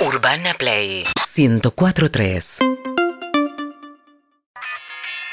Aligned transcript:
Urbana 0.00 0.54
Play 0.56 1.02
1043. 1.36 2.58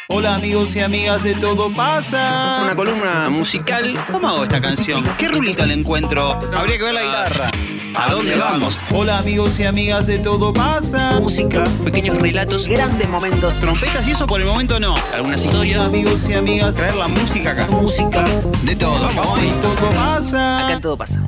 Hola 0.09 0.35
amigos 0.35 0.75
y 0.75 0.79
amigas 0.79 1.21
de 1.21 1.35
Todo 1.35 1.71
Pasa. 1.71 2.61
Una 2.63 2.75
columna 2.75 3.29
musical. 3.29 3.95
¿Cómo 4.11 4.27
hago 4.27 4.43
esta 4.43 4.59
canción? 4.59 5.03
¿Qué 5.19 5.27
rulito 5.27 5.63
le 5.67 5.75
encuentro? 5.75 6.39
Habría 6.55 6.77
que 6.79 6.83
ver 6.83 6.93
la 6.95 7.03
guitarra. 7.03 7.51
¿A 7.95 8.09
dónde 8.11 8.35
vamos? 8.35 8.79
Hola 8.91 9.19
amigos 9.19 9.59
y 9.59 9.65
amigas 9.65 10.07
de 10.07 10.17
Todo 10.17 10.51
Pasa. 10.51 11.19
Música, 11.19 11.63
pequeños 11.83 12.17
relatos, 12.19 12.67
grandes 12.67 13.07
momentos, 13.07 13.53
Trompetas 13.59 14.07
y 14.07 14.11
eso 14.11 14.25
por 14.25 14.41
el 14.41 14.47
momento 14.47 14.79
no. 14.79 14.95
algunas 15.13 15.43
historias. 15.43 15.81
Amigos 15.81 16.27
y 16.27 16.33
amigas 16.33 16.73
Traer 16.73 16.95
la 16.95 17.07
música 17.07 17.51
acá. 17.51 17.67
Música. 17.67 18.23
De 18.63 18.75
todo. 18.75 19.07
Vamos 19.15 19.39
Todo 19.61 19.89
Pasa. 19.91 20.65
Acá 20.65 20.73
en 20.73 20.81
todo 20.81 20.97
pasa. 20.97 21.19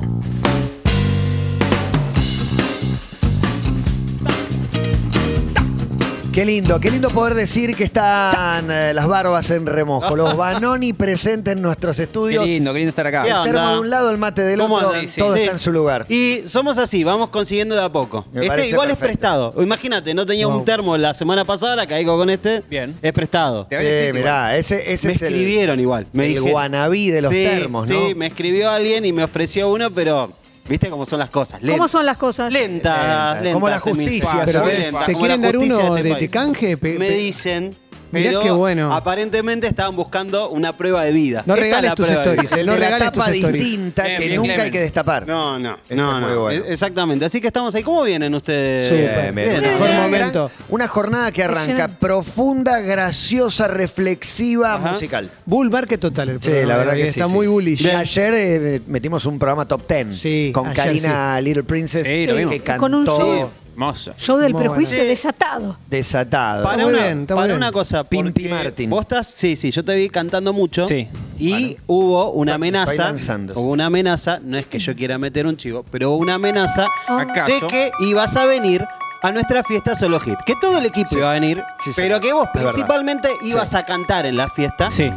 Qué 6.38 6.44
lindo, 6.44 6.78
qué 6.78 6.88
lindo 6.92 7.10
poder 7.10 7.34
decir 7.34 7.74
que 7.74 7.82
están 7.82 8.70
eh, 8.70 8.92
las 8.94 9.08
barbas 9.08 9.50
en 9.50 9.66
remojo. 9.66 10.14
Los 10.14 10.36
Banoni 10.36 10.92
presentes 10.92 11.54
en 11.56 11.60
nuestros 11.62 11.96
Qué 11.96 12.04
estudios. 12.04 12.46
lindo, 12.46 12.72
qué 12.72 12.78
lindo 12.78 12.90
estar 12.90 13.08
acá. 13.08 13.24
¿Qué 13.24 13.30
El 13.30 13.42
termo 13.52 13.70
de 13.72 13.80
un 13.80 13.90
lado, 13.90 14.08
el 14.12 14.18
mate 14.18 14.42
del 14.42 14.60
¿Cómo 14.60 14.76
otro, 14.76 14.90
andan? 14.90 15.08
Sí, 15.08 15.18
todo 15.20 15.34
sí. 15.34 15.40
está 15.40 15.52
en 15.54 15.58
su 15.58 15.72
lugar. 15.72 16.06
Y 16.08 16.42
somos 16.46 16.78
así, 16.78 17.02
vamos 17.02 17.30
consiguiendo 17.30 17.74
de 17.74 17.82
a 17.82 17.88
poco. 17.90 18.24
Me 18.32 18.42
Este 18.42 18.48
parece 18.50 18.68
igual 18.68 18.88
es 18.88 18.96
perfecto. 18.96 19.18
prestado. 19.18 19.54
Imagínate, 19.60 20.14
no 20.14 20.24
tenía 20.24 20.46
Wow. 20.46 20.58
un 20.58 20.64
termo 20.64 20.96
la 20.96 21.12
semana 21.12 21.44
pasada, 21.44 21.74
la 21.74 21.88
caigo 21.88 22.16
con 22.16 22.30
este. 22.30 22.62
Bien. 22.70 22.96
Es 23.02 23.12
prestado. 23.12 23.66
Te 23.66 23.74
había 23.74 23.88
Eh, 23.88 24.00
escrito 24.04 24.18
mirá, 24.24 24.56
ese, 24.56 24.92
ese 24.92 25.08
Me 25.08 25.14
es 25.14 25.22
el, 25.22 25.34
escribieron 25.34 25.80
igual. 25.80 26.06
Me 26.12 26.22
el 26.26 26.28
dijeron- 26.34 26.50
guanabí 26.52 27.10
de 27.10 27.20
los 27.20 27.32
Sí, 27.32 27.42
termos, 27.42 27.88
¿no? 27.88 28.06
Sí, 28.10 28.14
me 28.14 28.26
escribió 28.28 28.70
alguien 28.70 29.04
y 29.04 29.12
me 29.12 29.24
ofreció 29.24 29.68
uno, 29.72 29.90
pero 29.90 30.32
viste 30.68 30.90
cómo 30.90 31.06
son 31.06 31.18
las 31.18 31.30
cosas. 31.30 31.60
Lent- 31.62 31.72
¿Cómo 31.72 31.88
son 31.88 32.04
las 32.06 32.16
cosas? 32.16 32.52
Lentas, 32.52 32.98
Lenta, 32.98 33.34
lentas. 33.34 33.52
como 33.54 33.68
la 33.68 33.80
justicia, 33.80 34.42
pero 34.44 34.62
te- 34.62 34.78
lenta, 34.78 35.04
te 35.04 35.14
quieren 35.14 35.40
dar 35.40 35.56
uno 35.56 35.80
este 35.96 36.02
de- 36.02 36.10
país. 36.10 36.20
de 36.20 36.28
canje, 36.28 36.76
pe- 36.76 36.98
Me 36.98 37.10
dicen. 37.10 37.76
Mirá 38.10 38.30
pero 38.30 38.40
qué 38.40 38.50
bueno. 38.50 38.92
Aparentemente 38.92 39.66
estaban 39.66 39.94
buscando 39.96 40.48
una 40.50 40.76
prueba 40.76 41.04
de 41.04 41.12
vida. 41.12 41.42
No 41.46 41.54
Esta 41.54 41.66
es 41.66 41.70
regales 41.70 41.90
la 41.90 41.94
tus 41.94 42.06
prueba 42.06 42.22
de 42.22 42.30
stories. 42.30 42.50
vida. 42.50 42.60
El 42.60 42.66
No 42.66 42.72
de 42.72 42.78
la 42.78 42.84
regales 42.86 43.12
tus 43.12 43.24
tapa 43.24 43.34
stories. 43.36 43.62
distinta 43.64 44.02
Bien, 44.04 44.18
que 44.18 44.24
bien, 44.26 44.36
nunca 44.36 44.50
hay 44.52 44.56
Clemen. 44.56 44.72
que 44.72 44.80
destapar. 44.80 45.26
No, 45.26 45.58
no, 45.58 45.78
Ese 45.84 45.94
no, 45.94 46.40
bueno. 46.40 46.64
E- 46.64 46.72
Exactamente. 46.72 47.24
Así 47.24 47.40
que 47.40 47.46
estamos 47.48 47.74
ahí. 47.74 47.82
¿Cómo 47.82 48.02
vienen 48.02 48.34
ustedes? 48.34 48.88
Súper. 48.88 49.32
Bien, 49.32 49.34
bien. 49.34 49.60
Bien, 49.60 49.72
Mejor 49.74 49.90
momento. 50.02 50.50
Una 50.68 50.88
jornada 50.88 51.32
que 51.32 51.42
arranca 51.42 51.60
Impresionante. 51.62 51.96
profunda, 52.00 52.80
graciosa, 52.80 53.68
reflexiva, 53.68 54.74
Ajá. 54.74 54.92
musical. 54.92 55.30
Bull 55.44 55.70
market 55.70 56.00
total 56.00 56.28
el 56.30 56.36
Sí, 56.40 56.44
programa. 56.50 56.68
la 56.68 56.76
verdad 56.78 56.92
que 56.94 57.02
sí, 57.02 57.08
Está 57.08 57.26
sí. 57.26 57.32
muy 57.32 57.46
bullish. 57.46 57.82
Y 57.84 57.90
ayer 57.90 58.34
eh, 58.34 58.82
metimos 58.86 59.26
un 59.26 59.38
programa 59.38 59.66
top 59.66 59.86
10 59.86 60.18
Sí, 60.18 60.50
con 60.54 60.66
ayer 60.66 60.76
Karina 60.76 61.40
Little 61.40 61.64
Princess 61.64 62.06
Sí, 62.06 62.26
lo 62.26 62.34
vimos. 62.36 62.54
que 62.54 62.60
cantó 62.60 62.80
Con 62.80 62.94
un 62.94 63.04
show. 63.06 63.50
Hermoso. 63.78 64.12
Show 64.16 64.38
del 64.38 64.54
Muy 64.54 64.62
prejuicio 64.62 64.96
bueno. 64.96 65.08
desatado. 65.10 65.76
desatado. 65.88 66.64
Para, 66.64 66.82
muy 66.82 66.92
una, 66.94 67.02
bien, 67.04 67.20
está 67.20 67.34
muy 67.34 67.42
para 67.42 67.46
bien. 67.46 67.56
una 67.58 67.70
cosa, 67.70 68.02
Pimpi 68.02 68.48
porque 68.48 68.48
Martin. 68.64 68.90
Vos 68.90 69.02
estás, 69.02 69.34
sí, 69.36 69.54
sí, 69.54 69.70
yo 69.70 69.84
te 69.84 69.94
vi 69.94 70.08
cantando 70.10 70.52
mucho. 70.52 70.84
Sí. 70.88 71.06
Y 71.38 71.50
Bueno. 71.50 71.74
hubo 71.86 72.30
una 72.32 72.54
amenaza. 72.56 72.92
lanzando. 72.96 73.54
Hubo 73.54 73.70
una 73.70 73.86
amenaza, 73.86 74.40
no 74.42 74.58
es 74.58 74.66
que 74.66 74.80
yo 74.80 74.96
quiera 74.96 75.16
meter 75.18 75.46
un 75.46 75.56
chivo, 75.56 75.84
pero 75.92 76.10
hubo 76.10 76.16
una 76.18 76.34
amenaza 76.34 76.88
¿Acaso? 77.06 77.54
de 77.54 77.60
que 77.68 77.90
ibas 78.00 78.34
a 78.34 78.46
venir 78.46 78.84
a 79.22 79.30
nuestra 79.30 79.62
fiesta 79.62 79.94
Solo 79.94 80.18
Hit. 80.18 80.38
Que 80.44 80.54
todo 80.60 80.78
el 80.78 80.86
equipo 80.86 81.16
iba 81.16 81.30
a 81.30 81.34
venir, 81.34 81.62
Sí, 81.78 81.92
sí. 81.92 82.00
pero 82.02 82.18
que 82.18 82.32
vos 82.32 82.46
Es 82.48 82.54
verdad. 82.54 82.70
principalmente 82.72 83.28
ibas 83.42 83.70
Sí. 83.70 83.76
a 83.76 83.84
cantar 83.84 84.26
en 84.26 84.36
la 84.36 84.48
fiesta. 84.48 84.90
Sí. 84.90 85.08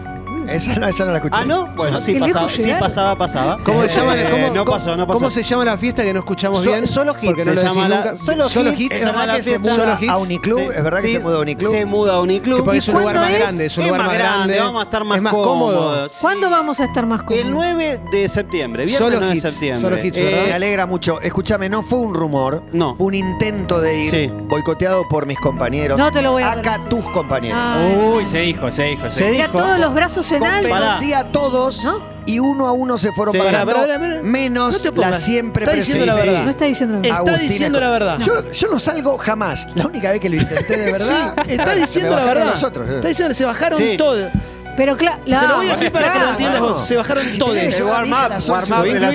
Esa, 0.49 0.75
no, 0.79 0.87
esa 0.87 1.05
no 1.05 1.11
la 1.11 1.17
escuché. 1.17 1.37
Ah, 1.39 1.45
¿no? 1.45 1.65
Bueno, 1.75 2.01
sí 2.01 2.13
Qué 2.13 2.19
pasaba, 2.19 2.39
lejos 2.41 2.51
sí 2.53 2.61
llegaron. 2.63 2.79
pasaba, 2.87 3.15
pasaba. 3.15 3.57
¿Cómo, 3.63 3.83
Eh, 3.83 3.89
se 3.89 3.99
llama, 3.99 4.15
cómo, 4.29 4.47
no 4.47 4.65
cómo- 4.65 4.77
pasó, 4.77 4.97
no 4.97 5.07
pasó. 5.07 5.19
¿Cómo 5.19 5.31
se 5.31 5.43
llama 5.43 5.65
la 5.65 5.77
fiesta 5.77 6.03
que 6.03 6.13
no 6.13 6.19
escuchamos 6.19 6.63
So- 6.63 6.71
bien? 6.71 6.87
Solo 6.87 7.11
Hits 7.13 7.25
Porque 7.25 7.45
no 7.45 7.51
se 7.51 7.55
lo 7.55 7.61
decís 7.61 7.75
llama 7.75 7.87
la- 7.89 7.95
nunca. 7.97 8.17
Solo 8.17 8.49
Solo 8.49 8.69
Hits 8.71 8.79
hits. 8.81 8.91
¿Es 8.93 8.99
se 8.99 9.05
llama 9.05 9.19
verdad 9.19 9.27
la 9.33 9.37
que 9.37 9.43
se 9.43 9.49
fiesta. 9.49 9.61
muda 9.61 9.75
Solo 9.75 9.91
a 9.91 9.97
hits. 10.17 10.23
Uniclub? 10.25 10.59
Sí. 10.59 10.65
¿Es 10.77 10.83
verdad 10.83 11.01
que 11.01 11.07
Sí, 11.07 11.13
se 11.13 11.19
muda 11.19 11.35
a 11.37 11.39
Uniclub? 11.41 11.71
Se 11.71 11.85
muda 11.85 12.13
a 12.13 12.21
Uniclub. 12.21 12.57
Que 12.57 12.63
porque 12.63 12.77
¿Y 12.77 12.79
es 12.79 12.87
un 12.87 12.93
lugar 12.93 13.05
cuándo 13.15 13.21
más 13.21 13.31
es? 13.31 13.37
grande, 13.39 13.65
es 13.65 13.77
un 13.77 13.85
lugar 13.85 14.01
más 14.05 14.13
grande. 14.17 14.59
Vamos 14.59 14.81
a 14.81 14.83
estar 14.83 15.03
más, 15.03 15.17
Es 15.17 15.23
más 15.23 15.33
cómodo. 15.33 15.77
cómodos. 15.77 16.13
¿Cuándo 16.21 16.49
vamos 16.49 16.79
a 16.79 16.83
estar 16.85 17.05
más 17.05 17.23
cómodos? 17.23 17.45
El 17.45 17.51
9 17.53 17.99
de 18.11 18.29
septiembre, 18.29 18.85
viernes 18.85 18.97
Solo 18.97 19.17
9 19.19 19.27
de 19.33 19.37
hits, 19.37 19.49
septiembre. 19.51 19.81
solo 19.81 20.05
hits, 20.05 20.17
Eh, 20.17 20.23
¿verdad? 20.23 20.45
Me 20.47 20.53
alegra 20.53 20.85
mucho. 20.85 21.21
Escúchame, 21.21 21.69
no 21.69 21.81
fue 21.83 21.99
un 21.99 22.13
rumor. 22.13 22.63
No. 22.73 22.95
Fue 22.95 23.07
un 23.07 23.15
intento 23.15 23.79
de 23.81 23.97
ir 23.99 24.11
Sí. 24.11 24.33
boicoteado 24.45 25.03
por 25.09 25.25
mis 25.25 25.39
compañeros. 25.39 25.97
No 25.97 26.11
te 26.11 26.21
lo 26.21 26.31
voy 26.31 26.43
a 26.43 26.51
Acá 26.51 26.79
tus 26.89 27.03
compañeros. 27.11 27.57
Ah. 27.61 27.77
Uy, 28.15 28.25
se 28.25 28.39
dijo, 28.39 28.71
se 28.71 28.83
dijo, 28.83 29.09
se 29.09 29.23
dijo. 29.23 29.31
Mira 29.33 29.47
todos 29.51 29.79
los 29.79 29.93
brazos 29.93 30.30
alto. 30.37 30.69
Convencí 30.69 31.13
a 31.13 31.23
todos 31.31 31.83
¿No? 31.83 31.99
y 32.25 32.39
uno 32.39 32.67
a 32.67 32.71
uno 32.71 32.97
se 32.97 33.11
fueron 33.11 33.33
Sí. 33.33 33.39
pagando. 33.39 33.65
Pará, 33.73 33.81
pará, 33.87 33.99
pará. 33.99 34.21
Menos 34.21 34.83
No 34.83 34.91
te 34.91 34.99
la 35.01 35.17
siempre 35.19 35.63
Está 35.65 35.75
diciendo 35.75 36.05
la 36.05 36.13
presente. 36.13 36.31
verdad. 36.31 36.45
No 36.45 36.51
está 36.51 36.65
diciendo 36.65 36.95
la 36.95 37.01
verdad. 37.01 37.19
Está 37.19 37.31
Agustina 37.31 37.49
diciendo 37.51 37.79
la 37.79 37.89
verdad. 37.89 38.19
Yo, 38.19 38.51
yo 38.51 38.67
no 38.69 38.79
salgo 38.79 39.17
jamás. 39.17 39.67
La 39.75 39.85
única 39.87 40.11
vez 40.11 40.19
que 40.21 40.29
lo 40.29 40.35
intenté 40.37 40.77
de 40.77 40.91
verdad. 40.91 41.35
Sí, 41.47 41.53
está 41.53 41.73
diciendo 41.75 42.15
la 42.15 42.25
verdad. 42.25 42.51
Los 42.51 42.63
otros. 42.63 42.89
Está 42.89 43.07
diciendo 43.07 43.29
que 43.29 43.35
se 43.35 43.45
bajaron 43.45 43.79
Sí. 43.79 43.95
todos. 43.97 44.29
Pero 44.77 44.95
claro. 44.95 45.21
Te 45.25 45.47
lo 45.47 45.55
voy 45.57 45.67
a 45.67 45.71
decir 45.73 45.91
para 45.91 46.13
que 46.13 46.19
lo 46.19 46.29
entiendas 46.29 46.59
Claro. 46.59 46.75
vos. 46.75 46.87
Se 46.87 46.95
bajaron 46.95 47.25
todos. 47.37 47.55
las 47.55 47.65
incluiremos. 47.79 48.43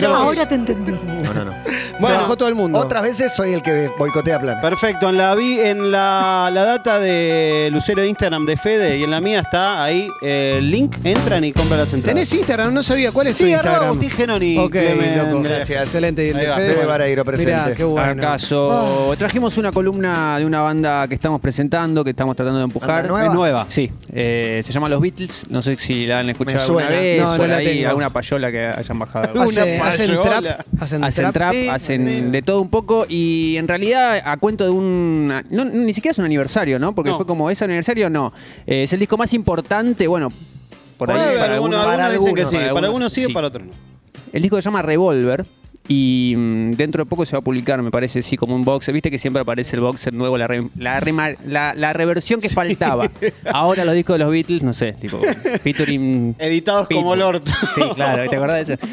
zona. 0.01 0.17
Ahora 0.19 0.47
te 0.49 0.55
entendí. 0.55 0.93
No, 0.93 1.33
no, 1.33 1.45
no. 1.47 1.55
Se 1.99 2.13
bajó 2.13 2.37
todo 2.37 2.49
el 2.49 2.55
mundo. 2.55 2.79
Otras 2.79 3.03
veces 3.03 3.33
soy 3.35 3.53
el 3.55 3.63
que 3.63 3.91
boicotea 3.99 4.39
plan. 4.39 4.61
Perfecto, 4.61 5.09
en 5.09 5.17
la 5.17 5.35
vi 5.35 5.59
en 5.61 5.91
la, 5.91 6.51
la 6.53 6.65
data 6.65 6.99
de 7.01 7.69
Lucero 7.73 8.03
de 8.03 8.09
Instagram 8.09 8.47
de 8.47 8.57
Fede 8.57 8.99
y 8.99 9.05
en 9.05 9.11
la 9.11 9.21
mía 9.21 9.41
está 9.41 9.83
ahí 9.83 10.09
eh, 10.23 10.57
el 10.59 10.71
link, 10.71 10.95
entran 11.05 11.45
y 11.45 11.53
compran 11.53 11.81
las 11.81 11.93
entradas. 11.93 12.15
¿Tenés 12.15 12.33
Instagram? 12.33 12.73
No 12.75 12.83
sabía. 12.83 13.13
¿Cuál 13.13 13.29
es 13.29 13.37
tu 13.39 13.45
Sí, 13.45 13.53
arroba 13.53 13.63
Instagram? 13.71 13.89
Agustín 13.91 14.11
Genoni, 14.11 14.59
Ok, 14.59 14.71
Clemen. 14.73 15.19
loco. 15.19 15.43
Gracias. 15.43 15.83
Excelente. 15.85 16.27
Y 16.27 16.31
el 16.31 16.37
Ahí 16.37 16.43
de 16.43 16.49
va. 16.51 16.57
Fede, 16.57 16.75
Fede 16.75 16.87
Vareiro 16.87 17.25
presente. 17.25 17.53
Mirá, 17.53 17.75
qué 17.75 17.85
bueno. 17.85 18.23
¿Acaso 18.23 19.15
trajimos 19.19 19.57
una 19.59 19.73
columna 19.73 20.39
de 20.39 20.45
una 20.47 20.61
banda 20.63 21.07
que 21.09 21.15
estamos 21.15 21.41
presentando, 21.41 22.03
que 22.05 22.11
estamos 22.11 22.37
tratando 22.37 22.59
de 22.59 22.65
empujar? 22.65 22.89
¿Banda 23.03 23.09
nueva? 23.09 23.27
Es 23.27 23.33
nueva. 23.35 23.67
Sí, 23.69 23.91
eh, 24.13 24.61
se 24.65 24.73
llama 24.73 24.89
Los 24.89 25.01
Beatles. 25.01 25.47
No 25.49 25.63
sé 25.63 25.77
si 25.77 26.07
la 26.07 26.21
han 26.21 26.31
escuchado 26.31 26.57
Me 26.57 26.63
alguna 26.63 26.87
suena. 26.87 27.01
vez, 27.01 27.21
No, 27.23 27.31
no 27.33 27.37
por 27.37 27.49
la 27.49 27.57
ahí, 27.57 27.67
tengo. 27.67 27.89
alguna 27.89 28.11
payola 28.11 28.51
que 28.51 28.67
hayan 28.67 28.99
bajado. 28.99 29.29
Una 29.35 29.45
Hace- 29.45 29.81
hacen 29.81 30.09
payola. 30.17 30.41
trap. 30.41 30.61
Hacen, 30.81 31.05
Hacen 31.05 31.33
trap, 31.33 31.55
hacen 31.71 31.86
de 31.89 32.43
todo 32.43 32.61
un 32.61 32.69
poco 32.69 33.07
y 33.09 33.57
en 33.57 33.69
realidad 33.69 34.21
a 34.25 34.37
cuento 34.37 34.65
de 34.65 34.71
un... 34.71 35.33
no, 35.51 35.65
ni 35.65 35.93
siquiera 35.95 36.13
es 36.13 36.19
un 36.19 36.25
aniversario, 36.25 36.79
¿no? 36.79 36.95
Porque 36.95 37.11
No. 37.11 37.17
fue 37.17 37.27
como 37.27 37.51
ese 37.51 37.65
aniversario, 37.65 38.11
no. 38.11 38.33
Eh, 38.67 38.83
es 38.85 38.93
el 38.93 39.01
disco 39.01 39.17
más 39.17 39.33
importante, 39.35 40.07
bueno, 40.07 40.33
por 40.99 41.11
ahí 41.11 41.17
para 41.39 41.55
algunos, 41.55 41.79
algunos. 41.79 41.85
para 41.85 42.07
algunos 42.07 42.25
dicen 42.25 42.35
que 42.35 42.41
algunos. 42.43 42.53
sí, 42.53 42.57
Para 42.57 42.75
para 42.75 42.87
algunos 42.87 42.89
algunos 42.89 43.13
sí, 43.13 43.25
sí. 43.27 43.33
para 43.33 43.47
otros 43.49 43.67
no. 43.67 43.73
El 44.33 44.43
disco 44.43 44.57
se 44.57 44.63
llama 44.63 44.83
Revolver 44.83 45.47
y 45.89 46.35
mm, 46.37 46.71
dentro 46.73 47.05
de 47.05 47.09
poco 47.09 47.25
se 47.27 47.33
va 47.33 47.39
a 47.39 47.43
publicar, 47.43 47.81
me 47.83 47.91
parece, 47.91 48.23
sí, 48.23 48.37
como 48.37 48.55
un 48.55 48.65
boxer. 48.65 48.93
Viste 48.95 49.11
que 49.11 49.19
siempre 49.19 49.43
aparece 49.43 49.77
el 49.77 49.83
boxer 49.83 50.13
nuevo, 50.13 50.37
la, 50.39 50.47
re- 50.47 50.69
la, 50.77 51.01
rema- 51.01 51.37
la, 51.47 51.75
la 51.75 51.93
reversión 51.93 52.41
que 52.41 52.49
faltaba. 52.49 53.11
Ahora 53.53 53.85
los 53.85 53.95
discos 53.95 54.15
de 54.15 54.19
los 54.21 54.31
Beatles, 54.31 54.63
no 54.63 54.75
sé, 54.75 54.93
tipo, 54.93 55.19
featuring... 55.63 56.35
Editados 56.39 56.87
como 56.89 57.01
Pitbull. 57.01 57.19
Lord. 57.19 57.43
Sí, 57.75 57.83
claro, 57.95 58.29
¿te 58.29 58.37
acordás 58.37 58.67
de 58.67 58.75
eso? 58.75 58.87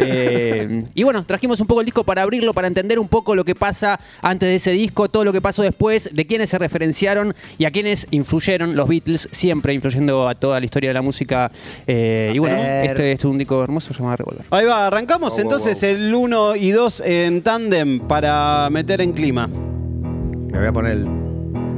Eh, 0.00 0.84
y 0.94 1.02
bueno, 1.02 1.24
trajimos 1.24 1.60
un 1.60 1.66
poco 1.66 1.80
el 1.80 1.86
disco 1.86 2.04
para 2.04 2.22
abrirlo, 2.22 2.52
para 2.54 2.66
entender 2.68 2.98
un 2.98 3.08
poco 3.08 3.34
lo 3.34 3.44
que 3.44 3.54
pasa 3.54 3.98
antes 4.22 4.48
de 4.48 4.54
ese 4.56 4.70
disco, 4.72 5.08
todo 5.08 5.24
lo 5.24 5.32
que 5.32 5.40
pasó 5.40 5.62
después, 5.62 6.10
de 6.12 6.24
quiénes 6.24 6.50
se 6.50 6.58
referenciaron 6.58 7.34
y 7.58 7.64
a 7.64 7.70
quiénes 7.70 8.06
influyeron 8.10 8.76
los 8.76 8.88
Beatles, 8.88 9.28
siempre 9.32 9.72
influyendo 9.74 10.28
a 10.28 10.34
toda 10.34 10.58
la 10.60 10.64
historia 10.64 10.90
de 10.90 10.94
la 10.94 11.02
música. 11.02 11.50
Eh, 11.86 12.32
y 12.34 12.38
bueno, 12.38 12.56
este, 12.56 12.86
este 12.90 13.12
es 13.12 13.24
un 13.24 13.38
disco 13.38 13.62
hermoso 13.62 13.92
llamado 13.94 14.16
Revolver. 14.16 14.46
Ahí 14.50 14.66
va, 14.66 14.86
arrancamos 14.86 15.32
wow, 15.32 15.40
entonces 15.40 15.80
wow. 15.80 15.90
el 15.90 16.14
1 16.14 16.33
y 16.56 16.70
2 16.70 17.02
en 17.04 17.42
tándem 17.42 18.00
para 18.00 18.68
meter 18.70 19.00
en 19.00 19.12
clima. 19.12 19.46
Me 19.48 20.58
voy 20.58 20.66
a 20.66 20.72
poner 20.72 20.92
el 20.92 21.08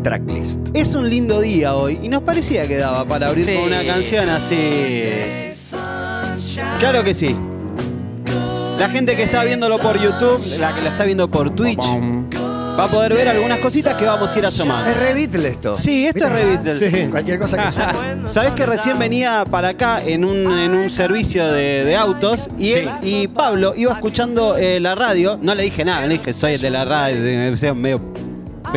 tracklist. 0.03 0.69
Es 0.75 0.95
un 0.95 1.09
lindo 1.09 1.41
día 1.41 1.75
hoy 1.75 1.99
y 2.03 2.09
nos 2.09 2.23
parecía 2.23 2.67
que 2.69 2.77
daba 2.77 3.05
para 3.05 3.29
abrir 3.29 3.45
Sí. 3.45 3.55
con 3.57 3.65
una 3.65 3.85
canción 3.87 4.29
así. 4.29 4.57
Claro 6.79 7.03
que 7.05 7.15
sí. 7.15 7.35
La 8.79 8.89
gente 8.91 9.17
que 9.17 9.23
está 9.25 9.43
viéndolo 9.45 9.79
por 9.79 9.99
YouTube, 9.99 10.41
la 10.59 10.75
que 10.75 10.83
lo 10.83 10.89
está 10.89 11.05
viendo 11.05 11.29
por 11.31 11.55
Twitch, 11.55 11.83
va 12.79 12.85
a 12.85 12.89
poder 12.89 13.15
ver 13.15 13.29
algunas 13.29 13.59
cositas 13.59 13.97
que 13.97 14.05
vamos 14.05 14.35
a 14.35 14.39
ir 14.39 14.47
asomando. 14.47 14.91
Es 14.91 14.97
re 14.97 15.49
esto. 15.49 15.75
Sí, 15.75 16.07
esto 16.07 16.27
es 16.27 16.33
re. 16.33 16.91
Sí. 16.91 17.09
Cualquier 17.11 17.39
cosa 17.39 17.65
que 17.65 17.73
suene. 17.73 17.93
Sabés 18.31 18.53
que 18.53 18.67
recién 18.67 18.99
venía 18.99 19.45
para 19.51 19.69
acá 19.69 20.03
en 20.05 20.25
un, 20.25 20.59
en 20.59 20.75
un 20.75 20.91
servicio 20.91 21.47
de, 21.51 21.85
de 21.85 21.97
autos 21.97 22.49
y, 22.59 22.73
él, 22.73 22.91
y 23.03 23.29
Pablo 23.29 23.75
iba 23.77 23.93
escuchando 23.93 24.57
eh, 24.57 24.81
la 24.81 24.95
radio. 24.95 25.39
No 25.41 25.55
le 25.55 25.65
dije 25.65 25.85
nada, 25.85 26.07
le 26.07 26.19
dije 26.19 26.33
soy 26.33 26.55
el 26.55 26.61
de 26.61 26.71
la 26.71 26.85
radio, 26.85 27.75
medio 27.75 28.26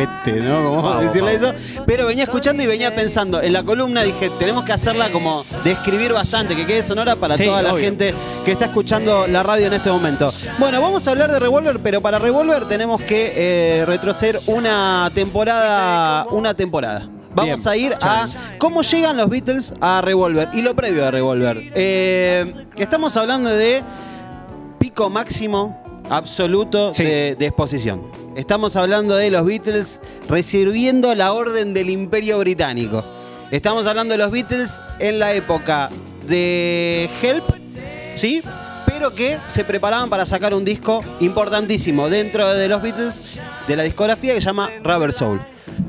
pete, 0.06 0.40
¿no? 0.40 0.64
Como 0.70 0.82
Vamos, 0.82 1.02
decirle 1.02 1.36
vamos. 1.38 1.54
eso. 1.62 1.82
Pero 1.86 2.06
venía 2.06 2.24
escuchando 2.24 2.62
y 2.62 2.66
venía 2.66 2.94
pensando 2.94 3.40
en 3.42 3.52
la 3.52 3.62
columna. 3.62 4.02
Dije, 4.02 4.30
tenemos 4.38 4.64
que 4.64 4.72
hacerla 4.72 5.10
como 5.10 5.42
describir 5.64 6.12
bastante, 6.12 6.56
que 6.56 6.66
quede 6.66 6.82
sonora 6.82 7.16
para 7.16 7.36
Sí, 7.36 7.44
toda 7.44 7.62
la 7.62 7.72
obvio. 7.74 7.84
gente 7.84 8.14
que 8.44 8.52
está 8.52 8.66
escuchando 8.66 9.26
la 9.26 9.42
radio 9.42 9.66
en 9.66 9.74
este 9.74 9.90
momento. 9.90 10.32
Bueno, 10.58 10.80
vamos 10.80 11.06
a 11.06 11.10
hablar 11.10 11.30
de 11.30 11.38
Revolver, 11.38 11.78
pero 11.82 12.00
para 12.00 12.18
Revolver 12.18 12.64
tenemos 12.66 13.00
que 13.02 13.32
eh, 13.34 13.84
retroceder 13.86 14.38
una 14.46 15.10
temporada. 15.14 16.26
Una 16.30 16.54
temporada. 16.54 17.08
Vamos 17.32 17.60
Bien. 17.62 17.68
a 17.68 17.76
ir 17.76 17.94
a 18.02 18.26
cómo 18.58 18.82
llegan 18.82 19.16
los 19.16 19.28
Beatles 19.28 19.72
a 19.80 20.00
Revolver 20.00 20.48
y 20.52 20.62
lo 20.62 20.74
previo 20.74 21.06
a 21.06 21.10
Revolver. 21.12 21.62
Eh, 21.74 22.52
estamos 22.76 23.16
hablando 23.16 23.50
de 23.50 23.82
pico 24.80 25.08
máximo 25.10 25.80
absoluto 26.10 26.92
Sí. 26.92 27.04
de, 27.04 27.36
de 27.38 27.46
exposición. 27.46 28.02
Estamos 28.36 28.76
hablando 28.76 29.16
de 29.16 29.30
los 29.30 29.44
Beatles 29.44 30.00
recibiendo 30.28 31.14
la 31.14 31.32
orden 31.32 31.74
del 31.74 31.90
Imperio 31.90 32.38
Británico. 32.38 33.04
Estamos 33.50 33.86
hablando 33.86 34.12
de 34.12 34.18
los 34.18 34.30
Beatles 34.30 34.80
en 35.00 35.18
la 35.18 35.34
época 35.34 35.90
de 36.28 37.10
Help, 37.20 37.44
¿sí? 38.14 38.40
Pero 38.86 39.10
que 39.10 39.38
se 39.48 39.64
preparaban 39.64 40.08
para 40.08 40.24
sacar 40.26 40.54
un 40.54 40.64
disco 40.64 41.02
importantísimo 41.18 42.08
dentro 42.08 42.48
de 42.54 42.68
los 42.68 42.80
Beatles, 42.80 43.40
de 43.66 43.76
la 43.76 43.82
discografía 43.82 44.34
que 44.34 44.40
se 44.40 44.46
llama 44.46 44.70
Rubber 44.84 45.12
Soul. 45.12 45.40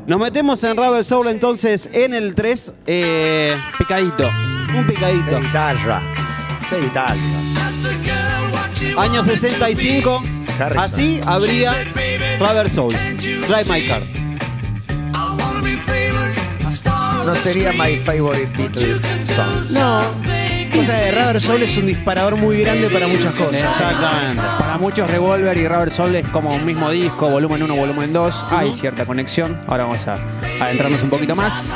Nos 0.07 0.19
metemos 0.19 0.63
en 0.63 0.75
Rubber 0.75 1.03
Soul 1.03 1.27
entonces 1.27 1.89
en 1.93 2.13
el 2.15 2.33
3, 2.33 2.73
eh, 2.87 3.55
Picadito. 3.77 4.27
un 4.75 4.87
picadito. 4.87 5.35
De 5.35 5.41
guitarra. 5.41 6.01
De 6.71 6.81
guitarra. 6.81 7.15
Año 8.97 9.21
65, 9.21 10.21
Harrison. 10.59 10.83
así 10.83 11.21
habría 11.25 11.75
Rubber 12.41 12.67
Soul, 12.71 12.95
Drive 13.47 13.69
My 13.69 13.85
Car. 13.85 14.01
No 17.23 17.35
sería 17.35 17.71
my 17.71 17.95
favorite 17.97 18.47
Beatles 18.57 18.99
song. 19.29 19.69
No. 19.69 20.01
Cosa 20.75 20.93
de 20.93 21.11
Rubber 21.11 21.39
Soul 21.39 21.61
es 21.61 21.77
un 21.77 21.85
disparador 21.85 22.37
muy 22.37 22.61
grande 22.61 22.89
para 22.89 23.05
muchas 23.05 23.35
cosas. 23.35 23.61
Exactamente. 23.61 24.41
Para 24.57 24.79
muchos 24.79 25.07
Revolver 25.11 25.55
y 25.55 25.67
Rubber 25.67 25.91
Soul 25.91 26.15
es 26.15 26.27
como 26.29 26.55
un 26.55 26.65
mismo 26.65 26.89
disco, 26.89 27.29
volumen 27.29 27.61
1, 27.61 27.75
volumen 27.75 28.11
2. 28.11 28.45
Hay 28.49 28.73
cierta 28.73 29.05
conexión. 29.05 29.55
Ahora 29.67 29.83
vamos 29.83 30.07
a 30.07 30.17
adentrarnos 30.59 31.03
un 31.03 31.11
poquito 31.11 31.35
más. 31.35 31.75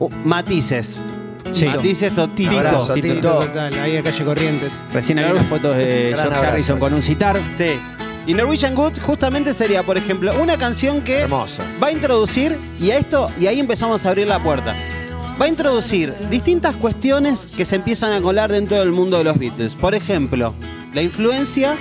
Uh, 0.00 0.10
matices. 0.24 1.00
Sí. 1.52 1.66
Matices 1.66 2.14
totito. 2.14 2.50
Abrazo, 2.58 2.94
Tito. 2.94 3.14
Tito. 3.14 3.38
Total, 3.40 3.74
ahí 3.80 3.96
a 3.96 4.02
calle 4.02 4.24
Corrientes. 4.24 4.72
Recién 4.92 5.18
había 5.18 5.32
unas 5.32 5.46
fotos 5.46 5.76
de 5.76 6.10
Gran 6.10 6.22
George 6.22 6.36
abrazo. 6.36 6.52
Harrison 6.52 6.78
con 6.78 6.94
un 6.94 7.02
citar. 7.02 7.36
Sí. 7.56 7.78
Y 8.26 8.34
Norwegian 8.34 8.74
Good 8.74 8.98
justamente 9.00 9.54
sería, 9.54 9.82
por 9.82 9.96
ejemplo, 9.96 10.32
una 10.40 10.56
canción 10.58 11.00
que 11.00 11.20
Hermosa. 11.20 11.62
va 11.82 11.86
a 11.86 11.92
introducir, 11.92 12.58
y 12.78 12.90
a 12.90 12.98
esto, 12.98 13.30
y 13.40 13.46
ahí 13.46 13.58
empezamos 13.58 14.04
a 14.04 14.10
abrir 14.10 14.26
la 14.28 14.38
puerta. 14.38 14.74
Va 15.40 15.46
a 15.46 15.48
introducir 15.48 16.12
distintas 16.30 16.76
cuestiones 16.76 17.46
que 17.56 17.64
se 17.64 17.76
empiezan 17.76 18.12
a 18.12 18.20
colar 18.20 18.52
dentro 18.52 18.78
del 18.80 18.92
mundo 18.92 19.16
de 19.18 19.24
los 19.24 19.38
Beatles. 19.38 19.74
Por 19.74 19.94
ejemplo, 19.94 20.52
la 20.92 21.00
influencia 21.00 21.76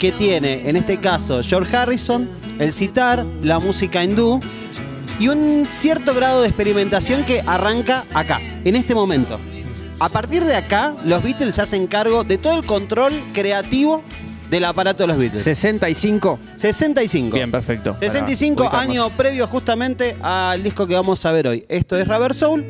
que 0.00 0.12
tiene, 0.12 0.68
en 0.68 0.76
este 0.76 0.98
caso, 0.98 1.40
George 1.42 1.74
Harrison, 1.74 2.28
el 2.58 2.72
citar, 2.72 3.24
la 3.42 3.58
música 3.58 4.04
hindú 4.04 4.40
y 5.18 5.28
un 5.28 5.64
cierto 5.68 6.14
grado 6.14 6.42
de 6.42 6.48
experimentación 6.48 7.24
que 7.24 7.42
arranca 7.46 8.04
acá, 8.14 8.40
en 8.64 8.76
este 8.76 8.94
momento. 8.94 9.38
A 10.00 10.08
partir 10.08 10.44
de 10.44 10.56
acá, 10.56 10.94
los 11.04 11.22
Beatles 11.22 11.54
se 11.54 11.62
hacen 11.62 11.86
cargo 11.86 12.24
de 12.24 12.38
todo 12.38 12.54
el 12.58 12.64
control 12.66 13.12
creativo 13.32 14.02
del 14.50 14.64
aparato 14.64 15.04
de 15.04 15.06
los 15.06 15.16
Beatles. 15.16 15.42
65. 15.44 16.38
65. 16.58 17.34
Bien, 17.36 17.50
perfecto. 17.50 17.96
65 18.00 18.64
Para 18.64 18.80
años 18.80 19.10
previo 19.16 19.46
justamente 19.46 20.16
al 20.20 20.62
disco 20.62 20.86
que 20.86 20.94
vamos 20.94 21.24
a 21.24 21.32
ver 21.32 21.46
hoy. 21.46 21.64
Esto 21.68 21.96
es 21.96 22.06
Rubber 22.08 22.34
Soul. 22.34 22.64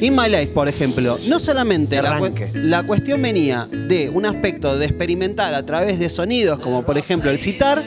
In 0.00 0.14
My 0.14 0.28
Life, 0.28 0.48
por 0.48 0.68
ejemplo, 0.68 1.18
no 1.28 1.38
solamente 1.40 2.02
la, 2.02 2.18
cu- 2.18 2.34
la 2.52 2.82
cuestión 2.82 3.22
venía 3.22 3.66
de 3.70 4.10
un 4.10 4.26
aspecto 4.26 4.76
de 4.76 4.86
experimentar 4.86 5.54
a 5.54 5.64
través 5.64 5.98
de 5.98 6.08
sonidos, 6.08 6.58
como 6.58 6.82
por 6.84 6.98
ejemplo 6.98 7.30
el 7.30 7.40
citar, 7.40 7.82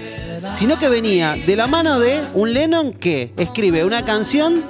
sino 0.55 0.77
que 0.77 0.89
venía 0.89 1.35
de 1.45 1.55
la 1.55 1.67
mano 1.67 1.99
de 1.99 2.21
un 2.33 2.53
Lennon 2.53 2.94
que 2.94 3.31
escribe 3.38 3.83
una 3.85 4.03
canción 4.03 4.63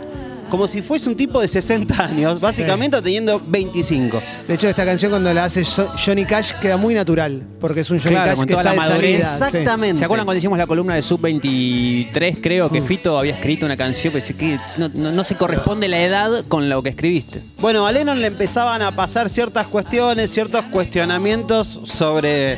como 0.50 0.66
si 0.70 0.82
fuese 0.82 1.10
un 1.10 1.18
tipo 1.18 1.42
de 1.42 1.48
60 1.50 2.06
años, 2.06 2.40
básicamente 2.40 3.02
teniendo 3.02 3.42
25. 3.46 4.22
De 4.48 4.54
hecho, 4.54 4.70
esta 4.70 4.86
canción 4.86 5.12
cuando 5.12 5.34
la 5.34 5.44
hace 5.44 5.66
Jo- 5.66 5.92
Johnny 6.06 6.24
Cash 6.24 6.54
queda 6.62 6.78
muy 6.78 6.94
natural, 6.94 7.44
porque 7.60 7.82
es 7.82 7.90
un 7.90 8.00
Johnny 8.00 8.12
Claro, 8.12 8.28
Cash 8.30 8.36
con 8.38 8.46
que 8.46 8.54
toda 8.54 8.62
está 8.64 8.74
la 8.76 8.82
de 8.84 8.90
madurez. 8.90 9.24
salida. 9.26 9.38
sí. 9.50 9.58
Exactamente. 9.58 10.00
¿Se 10.00 10.06
acuerdan 10.06 10.26
cuando 10.26 10.38
hicimos 10.38 10.58
la 10.58 10.66
columna 10.66 10.96
de 10.96 11.02
Sub 11.04 11.20
23? 11.20 12.38
Creo 12.42 12.68
Mm. 12.70 12.72
que 12.72 12.82
Fito 12.82 13.18
había 13.20 13.34
escrito 13.34 13.66
una 13.66 13.76
canción 13.76 14.14
que, 14.14 14.22
se- 14.22 14.36
que 14.36 14.58
no, 14.78 14.88
no- 14.88 15.12
no 15.12 15.24
se 15.26 15.36
corresponde 15.36 15.90
la 15.90 16.02
edad 16.02 16.46
con 16.48 16.70
lo 16.70 16.82
que 16.82 16.90
escribiste. 16.90 17.42
Bueno, 17.60 17.86
a 17.86 17.92
Lennon 17.92 18.22
le 18.22 18.28
empezaban 18.28 18.82
a 18.82 18.96
pasar 18.96 19.30
ciertas 19.30 19.68
cuestiones, 19.68 20.32
ciertos 20.32 20.64
cuestionamientos 20.72 21.82
sobre 21.84 22.58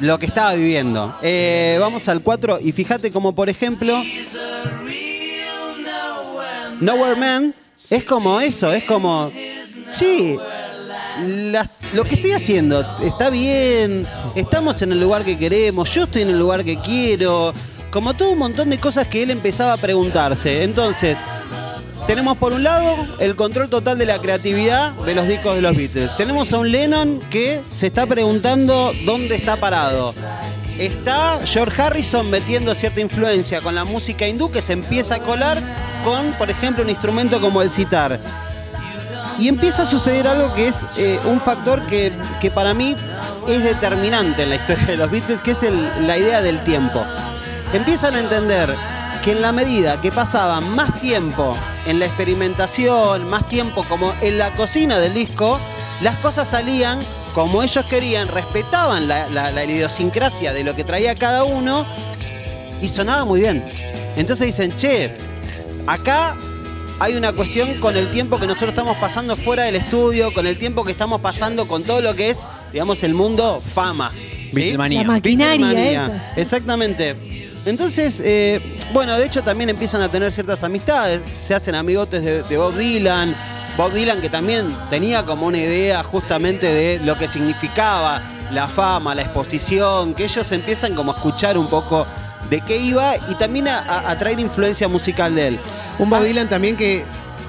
lo 0.00 0.18
que 0.18 0.26
estaba 0.26 0.54
viviendo. 0.54 1.14
Eh, 1.22 1.76
vamos 1.80 2.08
al 2.08 2.22
4 2.22 2.58
y 2.62 2.72
fíjate 2.72 3.10
como 3.10 3.34
por 3.34 3.48
ejemplo 3.48 4.02
Nowhere 6.80 7.16
Man 7.16 7.54
es 7.90 8.04
como 8.04 8.40
eso, 8.40 8.72
es 8.72 8.84
como, 8.84 9.30
sí, 9.90 10.36
lo 11.94 12.04
que 12.04 12.14
estoy 12.16 12.32
haciendo 12.32 12.84
está 13.02 13.30
bien, 13.30 14.06
estamos 14.34 14.82
en 14.82 14.92
el 14.92 15.00
lugar 15.00 15.24
que 15.24 15.38
queremos, 15.38 15.92
yo 15.94 16.04
estoy 16.04 16.22
en 16.22 16.30
el 16.30 16.38
lugar 16.38 16.64
que 16.64 16.78
quiero, 16.78 17.52
como 17.90 18.14
todo 18.14 18.30
un 18.30 18.38
montón 18.38 18.70
de 18.70 18.78
cosas 18.78 19.08
que 19.08 19.22
él 19.22 19.30
empezaba 19.30 19.74
a 19.74 19.76
preguntarse. 19.76 20.64
Entonces, 20.64 21.18
tenemos 22.06 22.36
por 22.36 22.52
un 22.52 22.62
lado 22.62 22.96
el 23.18 23.34
control 23.34 23.68
total 23.68 23.98
de 23.98 24.06
la 24.06 24.20
creatividad 24.20 24.92
de 24.92 25.14
los 25.14 25.26
discos 25.26 25.56
de 25.56 25.62
los 25.62 25.76
Beatles. 25.76 26.16
Tenemos 26.16 26.52
a 26.52 26.58
un 26.58 26.70
Lennon 26.70 27.18
que 27.30 27.60
se 27.76 27.88
está 27.88 28.06
preguntando 28.06 28.92
dónde 29.04 29.34
está 29.34 29.56
parado. 29.56 30.14
Está 30.78 31.38
George 31.44 31.82
Harrison 31.82 32.30
metiendo 32.30 32.74
cierta 32.74 33.00
influencia 33.00 33.60
con 33.60 33.74
la 33.74 33.84
música 33.84 34.26
hindú 34.26 34.50
que 34.50 34.62
se 34.62 34.74
empieza 34.74 35.16
a 35.16 35.18
colar 35.18 35.60
con, 36.04 36.32
por 36.32 36.48
ejemplo, 36.50 36.84
un 36.84 36.90
instrumento 36.90 37.40
como 37.40 37.62
el 37.62 37.70
sitar. 37.70 38.20
Y 39.38 39.48
empieza 39.48 39.82
a 39.82 39.86
suceder 39.86 40.28
algo 40.28 40.54
que 40.54 40.68
es 40.68 40.84
eh, 40.98 41.18
un 41.24 41.40
factor 41.40 41.84
que, 41.86 42.12
que 42.40 42.50
para 42.50 42.72
mí 42.72 42.94
es 43.48 43.64
determinante 43.64 44.44
en 44.44 44.50
la 44.50 44.56
historia 44.56 44.86
de 44.86 44.96
los 44.96 45.10
Beatles, 45.10 45.40
que 45.40 45.50
es 45.52 45.58
la 46.02 46.16
idea 46.16 46.40
del 46.40 46.62
tiempo. 46.62 47.02
Empiezan 47.72 48.14
a 48.14 48.20
entender 48.20 48.74
que 49.26 49.32
en 49.32 49.42
la 49.42 49.50
medida 49.52 50.00
que 50.00 50.10
pasaban 50.12 50.74
más 50.74 51.00
tiempo 51.00 51.54
en 51.84 51.98
la 51.98 52.06
experimentación, 52.06 53.28
más 53.28 53.48
tiempo 53.48 53.84
como 53.88 54.14
en 54.22 54.38
la 54.38 54.52
cocina 54.52 54.98
del 55.00 55.12
disco, 55.14 55.58
las 56.00 56.16
cosas 56.18 56.48
salían 56.48 57.00
como 57.34 57.62
ellos 57.62 57.84
querían, 57.86 58.28
respetaban 58.28 59.08
la, 59.08 59.28
la- 59.28 59.50
la 59.50 59.64
idiosincrasia 59.64 60.52
de 60.54 60.62
lo 60.64 60.74
que 60.74 60.84
traía 60.84 61.16
cada 61.16 61.42
uno 61.44 61.84
y 62.80 62.88
sonaba 62.88 63.24
muy 63.24 63.40
bien. 63.40 63.64
Entonces 64.16 64.46
dicen, 64.46 64.74
che, 64.76 65.10
acá 65.86 66.36
hay 67.00 67.14
una 67.16 67.32
cuestión 67.32 67.74
con 67.80 67.96
el 67.96 68.08
tiempo 68.12 68.38
que 68.38 68.46
nosotros 68.46 68.70
estamos 68.70 68.96
pasando 68.98 69.36
fuera 69.36 69.64
del 69.64 69.76
estudio, 69.76 70.32
con 70.32 70.46
el 70.46 70.56
tiempo 70.56 70.84
que 70.84 70.92
estamos 70.92 71.20
pasando 71.20 71.66
con 71.66 71.82
todo 71.82 72.00
lo 72.00 72.14
que 72.14 72.30
es, 72.30 72.46
digamos, 72.72 73.02
el 73.02 73.12
mundo 73.12 73.60
fama. 73.60 74.10
¿sí? 74.10 74.72
La 74.72 74.78
maquinaria 75.12 75.66
Beatlemania. 75.66 76.04
esa. 76.34 76.40
Exactamente. 76.40 77.16
Entonces, 77.66 78.22
eh, 78.24 78.75
bueno, 78.96 79.18
de 79.18 79.26
hecho 79.26 79.42
también 79.42 79.68
empiezan 79.68 80.00
a 80.00 80.10
tener 80.10 80.32
ciertas 80.32 80.64
amistades, 80.64 81.20
se 81.44 81.54
hacen 81.54 81.74
amigotes 81.74 82.24
de, 82.24 82.42
de 82.42 82.56
Bob 82.56 82.74
Dylan, 82.74 83.36
Bob 83.76 83.92
Dylan 83.92 84.22
que 84.22 84.30
también 84.30 84.74
tenía 84.88 85.22
como 85.24 85.44
una 85.46 85.58
idea 85.58 86.02
justamente 86.02 86.66
de 86.72 86.98
lo 87.04 87.18
que 87.18 87.28
significaba 87.28 88.22
la 88.52 88.66
fama, 88.68 89.14
la 89.14 89.20
exposición, 89.20 90.14
que 90.14 90.24
ellos 90.24 90.50
empiezan 90.50 90.94
como 90.94 91.12
a 91.12 91.16
escuchar 91.16 91.58
un 91.58 91.66
poco 91.66 92.06
de 92.48 92.62
qué 92.62 92.78
iba 92.78 93.16
y 93.28 93.34
también 93.34 93.68
a, 93.68 94.16
traer 94.18 94.40
influencia 94.40 94.88
musical 94.88 95.34
de 95.34 95.48
él. 95.48 95.58
Un 95.98 96.08
Bob 96.08 96.22
Dylan 96.22 96.48
también 96.48 96.74
que 96.76 97.04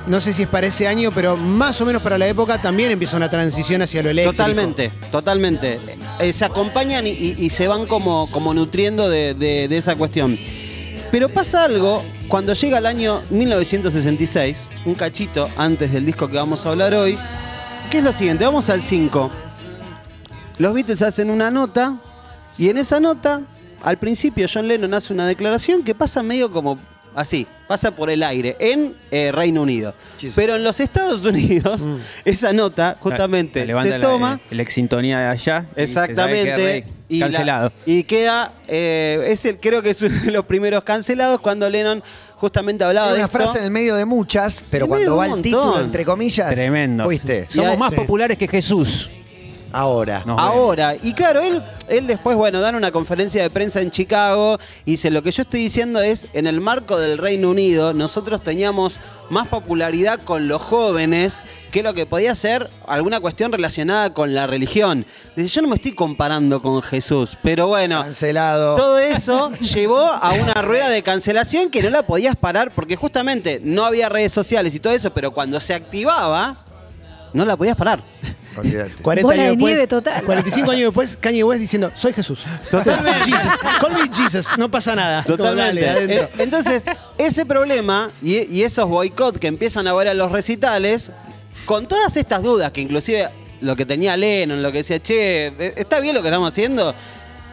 no 0.05 0.19
sé 0.19 0.33
si 0.33 0.43
es 0.43 0.47
para 0.49 0.67
ese 0.67 0.85
año, 0.87 1.11
pero 1.15 1.37
más 1.37 1.79
o 1.81 1.85
menos 1.85 2.01
para 2.01 2.17
la 2.17 2.27
época 2.27 2.61
también 2.61 2.91
empieza 2.91 3.15
una 3.15 3.29
transición 3.29 3.81
hacia 3.81 4.01
lo 4.03 4.09
eléctrico. 4.09 4.35
Totalmente, 4.43 4.91
totalmente. 5.11 5.79
Eh, 6.19 6.33
se 6.33 6.43
acompañan 6.45 7.05
y, 7.07 7.11
y- 7.11 7.35
y 7.39 7.49
se 7.49 7.67
van 7.67 7.85
como, 7.85 8.29
como 8.31 8.53
nutriendo 8.53 9.09
de, 9.09 9.33
de- 9.33 9.67
de 9.67 9.77
esa 9.77 9.95
cuestión. 9.95 10.37
Pero 11.11 11.29
pasa 11.29 11.63
algo 11.63 12.03
cuando 12.27 12.53
llega 12.53 12.79
el 12.79 12.85
año 12.85 13.21
1966, 13.29 14.67
un 14.85 14.93
cachito 14.93 15.47
antes 15.55 15.91
del 15.93 16.05
disco 16.05 16.27
que 16.27 16.35
vamos 16.35 16.65
a 16.65 16.69
hablar 16.69 16.93
hoy, 16.93 17.17
que 17.89 17.99
es 17.99 18.03
lo 18.03 18.11
siguiente, 18.11 18.43
vamos 18.43 18.69
al 18.69 18.83
5. 18.83 19.31
Los 20.57 20.73
Beatles 20.73 21.01
hacen 21.01 21.29
una 21.29 21.49
nota 21.49 21.97
y 22.57 22.69
en 22.69 22.77
esa 22.77 22.99
nota, 22.99 23.41
al 23.83 23.97
principio 23.97 24.47
John 24.51 24.67
Lennon 24.67 24.93
hace 24.93 25.13
una 25.13 25.27
declaración 25.27 25.83
que 25.83 25.95
pasa 25.95 26.23
medio 26.23 26.51
como 26.51 26.77
así, 27.17 27.47
pasa 27.67 27.91
por 27.95 28.09
el 28.11 28.21
aire, 28.23 28.55
en 28.59 28.95
eh, 29.11 29.31
Reino 29.33 29.63
Unido. 29.63 29.93
Pero 30.35 30.55
en 30.55 30.63
los 30.63 30.79
Estados 30.79 31.25
Unidos, 31.25 31.81
esa 32.25 32.53
nota 32.53 32.95
justamente 32.99 33.65
La 33.65 33.83
se 33.83 33.99
toma... 33.99 34.39
La, 34.51 34.61
ex 34.61 34.73
sintonía 34.73 35.19
de 35.19 35.25
allá. 35.25 35.65
y 35.75 35.81
Exactamente. 35.81 36.85
la- 37.09 37.19
cancelado. 37.25 37.71
y 37.85 38.03
queda, 38.03 38.53
eh, 38.67 39.25
es 39.29 39.45
el, 39.45 39.57
creo 39.59 39.81
que 39.81 39.89
es 39.91 40.01
uno 40.01 40.19
de 40.23 40.31
los 40.31 40.45
primeros 40.45 40.83
cancelados 40.83 41.39
cuando 41.41 41.69
Lennon 41.69 42.03
justamente 42.35 42.83
hablaba 42.83 43.07
Hay 43.07 43.13
de 43.13 43.19
una 43.19 43.25
esto. 43.25 43.37
frase 43.39 43.57
en 43.59 43.63
el 43.65 43.71
medio 43.71 43.95
de 43.95 44.05
muchas, 44.05 44.63
pero 44.69 44.85
En 44.85 44.89
cuando 44.89 45.17
va 45.17 45.25
el 45.27 45.41
título, 45.41 45.79
entre 45.81 46.05
comillas, 46.05 46.53
Tremendo. 46.53 47.05
fuiste. 47.05 47.45
Somos 47.49 47.73
Y 47.73 47.77
más 47.77 47.93
populares 47.93 48.37
que 48.37 48.47
Jesús. 48.47 49.09
Ahora. 49.71 50.19
Nos 50.25 50.37
vemos. 50.37 50.41
Ahora, 50.41 50.95
y 51.01 51.13
claro, 51.13 51.41
él, 51.41 51.61
él 51.87 52.07
después, 52.07 52.35
bueno, 52.37 52.61
dan 52.61 52.75
una 52.75 52.91
conferencia 52.91 53.41
de 53.43 53.49
prensa 53.49 53.81
en 53.81 53.91
Chicago 53.91 54.59
y 54.85 54.91
dice, 54.91 55.11
lo 55.11 55.21
que 55.21 55.31
yo 55.31 55.43
estoy 55.43 55.61
diciendo 55.61 56.01
es, 56.01 56.27
en 56.33 56.47
el 56.47 56.61
marco 56.61 56.97
del 56.97 57.17
Reino 57.17 57.49
Unido, 57.49 57.93
nosotros 57.93 58.41
teníamos 58.41 58.99
más 59.29 59.47
popularidad 59.47 60.19
con 60.21 60.47
los 60.47 60.61
jóvenes 60.61 61.43
que 61.71 61.83
lo 61.83 61.93
que 61.93 62.05
podía 62.05 62.33
ser 62.33 62.69
alguna 62.87 63.19
cuestión 63.19 63.51
relacionada 63.51 64.13
con 64.13 64.33
la 64.33 64.47
religión. 64.47 65.05
Dice, 65.35 65.49
yo 65.49 65.61
no 65.61 65.67
me 65.67 65.75
estoy 65.75 65.93
comparando 65.93 66.61
con 66.61 66.81
Jesús, 66.81 67.37
pero 67.41 67.67
bueno, 67.67 68.01
Cancelado. 68.03 68.77
todo 68.77 68.97
eso 68.99 69.51
llevó 69.57 69.99
a 69.99 70.33
una 70.33 70.61
rueda 70.61 70.89
de 70.89 71.03
cancelación 71.03 71.69
que 71.69 71.83
no 71.83 71.89
la 71.89 72.07
podías 72.07 72.35
parar 72.35 72.71
porque 72.73 72.95
justamente 72.95 73.59
no 73.63 73.85
había 73.85 74.09
redes 74.09 74.31
sociales 74.31 74.73
y 74.75 74.79
todo 74.79 74.93
eso, 74.93 75.13
pero 75.13 75.31
cuando 75.31 75.59
se 75.59 75.73
activaba, 75.73 76.55
no 77.33 77.45
la 77.45 77.57
podías 77.57 77.75
parar. 77.75 78.03
Olvídate. 78.57 78.91
40 79.01 79.23
Bola 79.27 79.35
de 79.35 79.41
años 79.41 79.51
después, 79.57 79.73
nieve 79.73 79.87
total. 79.87 80.23
45 80.23 80.71
años 80.71 80.83
después, 80.85 81.17
Kanye 81.17 81.43
West 81.43 81.61
diciendo, 81.61 81.91
soy 81.93 82.13
Jesús. 82.13 82.43
Totalmente. 82.71 83.23
Jesus. 83.25 83.59
Call 83.79 83.93
me 83.93 84.15
Jesus. 84.15 84.47
No 84.57 84.69
pasa 84.69 84.95
nada. 84.95 85.23
Totalmente. 85.23 85.81
Dale. 85.85 86.15
Eh, 86.21 86.29
Entonces, 86.39 86.83
ese 87.17 87.45
problema 87.45 88.09
y, 88.21 88.37
y 88.53 88.63
esos 88.63 88.87
boicot 88.89 89.37
que 89.39 89.47
empiezan 89.47 89.87
ahora 89.87 90.11
en 90.11 90.17
los 90.17 90.31
recitales, 90.31 91.11
con 91.65 91.87
todas 91.87 92.15
estas 92.17 92.41
dudas, 92.43 92.71
que 92.71 92.81
inclusive 92.81 93.29
lo 93.61 93.75
que 93.75 93.85
tenía 93.85 94.15
Lennon, 94.15 94.61
lo 94.61 94.71
que 94.71 94.79
decía, 94.79 95.01
che, 95.01 95.47
eh, 95.47 95.73
¿está 95.75 95.99
bien 95.99 96.15
lo 96.15 96.21
que 96.21 96.27
estamos 96.27 96.51
haciendo? 96.51 96.93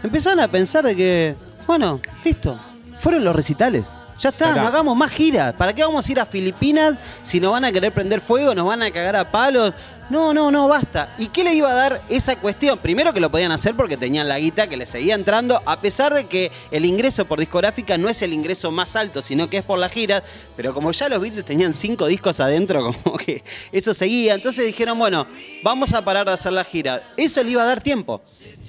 Empezaron 0.03 0.41
a 0.41 0.49
pensar 0.49 0.85
de 0.85 0.95
que, 0.95 1.35
bueno, 1.67 2.01
listo, 2.25 2.59
fueron 3.01 3.25
los 3.25 3.35
recitales. 3.35 3.85
Ya 4.21 4.29
está, 4.29 4.53
Acá. 4.53 4.61
no 4.63 4.69
hagamos 4.69 4.97
más 4.97 5.11
giras. 5.11 5.55
¿Para 5.55 5.73
qué 5.73 5.83
vamos 5.83 6.07
a 6.07 6.13
ir 6.13 6.21
a 6.21 6.27
Filipinas 6.27 6.95
si 7.25 7.41
nos 7.41 7.51
van 7.51 7.65
a 7.65 7.73
querer 7.73 7.91
prender 7.91 8.21
fuego, 8.21 8.55
nos 8.55 8.67
van 8.67 8.81
a 8.83 8.91
cagar 8.91 9.17
a 9.17 9.29
palos? 9.31 9.75
No, 10.11 10.35
no, 10.35 10.51
no, 10.51 10.69
basta. 10.69 11.15
¿Y 11.17 11.29
qué 11.29 11.43
le 11.43 11.55
iba 11.55 11.71
a 11.71 11.75
dar 11.75 12.03
esa 12.11 12.37
cuestión? 12.37 12.79
Primero 12.79 13.15
que 13.15 13.21
lo 13.21 13.31
podían 13.31 13.53
hacer 13.53 13.75
porque 13.75 13.97
tenían 13.97 14.29
la 14.29 14.39
guita 14.39 14.67
que 14.67 14.77
le 14.77 14.85
seguía 14.85 15.15
entrando, 15.15 15.63
a 15.65 15.81
pesar 15.81 16.13
de 16.13 16.27
que 16.27 16.53
el 16.71 16.85
ingreso 16.85 17.25
por 17.25 17.41
discográfica 17.41 17.97
no 17.97 18.11
es 18.11 18.21
el 18.21 18.35
ingreso 18.35 18.71
más 18.71 18.97
alto, 18.97 19.23
sino 19.23 19.49
que 19.49 19.59
es 19.59 19.65
por 19.65 19.79
las 19.79 19.93
giras. 19.93 20.23
Pero 20.57 20.75
como 20.75 20.93
ya 20.93 21.09
los 21.09 21.21
Beatles 21.21 21.47
tenían 21.47 21.73
cinco 21.73 22.07
discos 22.07 22.39
adentro, 22.41 22.93
como 23.03 23.17
que 23.17 23.43
eso 23.73 23.95
seguía. 23.95 24.35
Entonces 24.35 24.67
dijeron, 24.67 24.99
bueno, 24.99 25.27
vamos 25.63 25.95
a 25.95 26.05
parar 26.05 26.27
de 26.27 26.33
hacer 26.33 26.53
la 26.53 26.65
gira. 26.65 27.03
Eso 27.17 27.43
le 27.43 27.53
iba 27.53 27.63
a 27.63 27.67
dar 27.67 27.83
tiempo, 27.83 28.21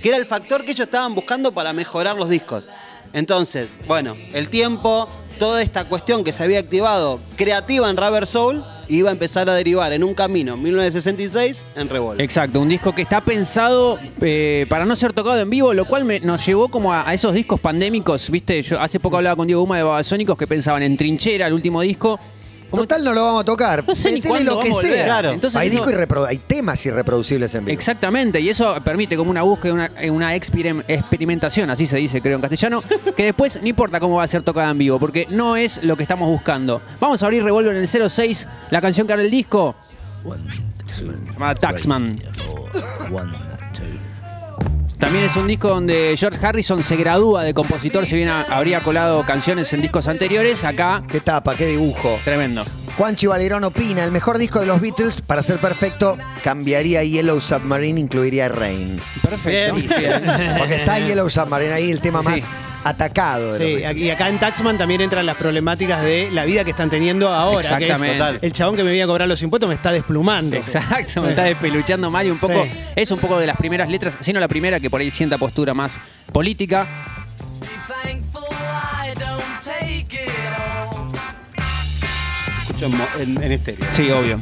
que 0.01 0.07
era 0.07 0.17
el 0.17 0.25
factor 0.25 0.63
que 0.63 0.71
ellos 0.71 0.85
estaban 0.85 1.13
buscando 1.13 1.51
para 1.51 1.73
mejorar 1.73 2.15
los 2.15 2.29
discos. 2.29 2.63
Entonces, 3.15 3.69
bueno, 3.87 4.15
el 4.33 4.49
tiempo, 4.49 5.09
toda 5.39 5.61
esta 5.63 5.85
cuestión 5.85 6.23
que 6.23 6.31
se 6.33 6.43
había 6.43 6.59
activado 6.59 7.19
creativa 7.37 7.89
en 7.89 7.95
Rubber 7.97 8.27
Soul 8.27 8.63
iba 8.89 9.09
a 9.09 9.13
empezar 9.13 9.49
a 9.49 9.55
derivar 9.55 9.91
en 9.93 10.03
un 10.03 10.13
camino, 10.13 10.57
1966, 10.57 11.65
en 11.75 11.89
Revolver. 11.89 12.21
Exacto, 12.21 12.59
un 12.59 12.69
disco 12.69 12.93
que 12.93 13.01
está 13.01 13.21
pensado 13.21 13.97
eh, 14.21 14.65
para 14.69 14.85
no 14.85 14.95
ser 14.97 15.13
tocado 15.13 15.39
en 15.39 15.49
vivo, 15.49 15.73
lo 15.73 15.85
cual 15.85 16.05
me- 16.05 16.19
nos 16.19 16.45
llevó 16.45 16.67
como 16.67 16.93
a, 16.93 17.07
a 17.09 17.13
esos 17.13 17.33
discos 17.33 17.59
pandémicos, 17.59 18.29
¿viste? 18.29 18.61
Yo 18.61 18.79
hace 18.79 18.99
poco 18.99 19.15
hablaba 19.17 19.37
con 19.37 19.47
Diego 19.47 19.61
Guma 19.61 19.77
de 19.77 19.83
Babasónicos 19.83 20.37
que 20.37 20.45
pensaban 20.45 20.83
en 20.83 20.97
Trinchera, 20.97 21.47
el 21.47 21.53
último 21.53 21.81
disco. 21.81 22.19
Como- 22.69 22.83
Total 22.83 23.03
no 23.03 23.13
lo 23.13 23.23
vamos 23.23 23.41
a 23.41 23.45
tocar. 23.45 23.83
No 23.87 23.95
sé 23.95 24.09
ni 24.09 24.15
Metele 24.15 24.29
cuándo 24.29 24.53
lo 24.55 24.59
que 24.59 24.69
vamos 24.69 24.83
a 24.83 24.87
volver. 24.87 24.97
sea. 24.97 25.05
Claro. 25.05 25.31
Entonces 25.31 25.55
hay, 25.59 25.67
eso- 25.69 25.77
disco 25.85 25.91
irreprodu- 25.91 26.27
hay 26.27 26.37
temas 26.39 26.85
irreproducibles 26.85 27.55
en 27.55 27.65
vivo. 27.65 27.73
Exactamente, 27.73 28.39
y 28.39 28.49
eso 28.49 28.75
permite 28.83 29.15
como 29.15 29.31
una 29.31 29.43
búsqueda, 29.43 29.73
una, 29.73 29.91
una 30.11 30.35
experim- 30.35 30.83
experimentación, 30.87 31.69
así 31.69 31.85
se 31.87 31.97
dice 31.97 32.21
creo 32.21 32.35
en 32.35 32.41
castellano, 32.41 32.83
que 33.15 33.23
después 33.25 33.61
no 33.61 33.67
importa 33.67 33.99
cómo 33.99 34.17
va 34.17 34.23
a 34.23 34.27
ser 34.27 34.41
tocada 34.43 34.69
en 34.71 34.77
vivo, 34.77 34.99
porque 34.99 35.27
no 35.29 35.55
es 35.55 35.83
lo 35.83 35.95
que 35.95 36.03
estamos 36.03 36.27
buscando. 36.29 36.81
Vamos 36.99 37.21
a 37.21 37.25
abrir 37.27 37.43
Revolver 37.43 37.75
en 37.75 37.81
el 37.81 37.87
06, 37.87 38.47
la 38.71 38.81
canción 38.81 39.05
que 39.07 39.13
abre 39.13 39.25
el 39.25 39.31
disco, 39.31 39.75
llamada 41.33 41.55
Taxman. 41.55 42.19
También 45.05 45.25
es 45.25 45.35
un 45.35 45.45
disco 45.45 45.67
donde 45.69 46.15
George 46.17 46.43
Harrison 46.43 46.81
se 46.81 46.95
gradúa 46.95 47.43
de 47.43 47.53
compositor, 47.53 48.07
si 48.07 48.15
bien 48.15 48.29
a- 48.29 48.41
habría 48.41 48.81
colado 48.81 49.23
canciones 49.23 49.71
en 49.73 49.81
discos 49.83 50.07
anteriores, 50.07 50.63
acá 50.63 51.03
Qué 51.07 51.19
tapa, 51.19 51.55
qué 51.55 51.67
dibujo. 51.67 52.17
tremendo. 52.23 52.63
Juanchi 52.97 53.27
Valerón 53.27 53.63
opina, 53.65 54.03
el 54.03 54.11
mejor 54.11 54.39
disco 54.39 54.59
de 54.61 54.65
los 54.65 54.81
Beatles, 54.81 55.21
para 55.21 55.43
ser 55.43 55.59
perfecto, 55.59 56.17
cambiaría 56.43 57.03
Yellow 57.03 57.39
Submarine, 57.39 57.99
incluiría 57.99 58.49
Rain. 58.49 58.99
Perfecto. 59.21 59.75
Bien. 59.75 60.23
Porque 60.57 60.75
está 60.75 60.97
Yellow 60.97 61.29
Submarine 61.29 61.73
ahí, 61.73 61.91
el 61.91 61.99
tema 61.99 62.21
Sí. 62.23 62.41
Atacado. 62.85 63.57
Sí, 63.57 63.81
y 63.95 64.09
acá 64.11 64.29
en 64.29 64.39
Taxman 64.39 64.77
también 64.77 65.01
entran 65.01 65.25
las 65.25 65.35
problemáticas 65.35 66.01
de 66.03 66.29
la 66.31 66.45
vida 66.45 66.63
que 66.63 66.69
están 66.69 66.89
teniendo 66.89 67.27
ahora. 67.29 67.77
que 67.77 67.85
es, 67.87 67.91
Exactamente. 67.91 68.45
el 68.45 68.53
chabón 68.53 68.75
que 68.75 68.83
me 68.83 68.91
viene 68.91 69.03
a 69.03 69.07
cobrar 69.07 69.27
los 69.27 69.41
impuestos 69.41 69.67
me 69.67 69.75
está 69.75 69.91
desplumando. 69.91 70.55
Exacto, 70.55 71.13
Sí. 71.15 71.19
me 71.21 71.29
está 71.31 71.43
despeluchando 71.43 72.11
mal 72.11 72.27
y 72.27 72.29
un 72.29 72.37
poco. 72.37 72.63
Sí. 72.63 72.71
Es 72.95 73.09
un 73.11 73.19
poco 73.19 73.39
de 73.39 73.47
las 73.47 73.57
primeras 73.57 73.89
letras, 73.89 74.17
sino 74.21 74.39
la 74.39 74.47
primera 74.47 74.79
que 74.79 74.89
por 74.89 75.01
ahí 75.01 75.09
sienta 75.11 75.37
postura 75.37 75.73
más 75.73 75.93
política. 76.31 76.87
Escucho 82.61 82.85
en, 83.19 83.21
en- 83.37 83.43
en 83.43 83.51
estéreo. 83.51 83.87
Sí, 83.93 84.11
obvio. 84.11 84.39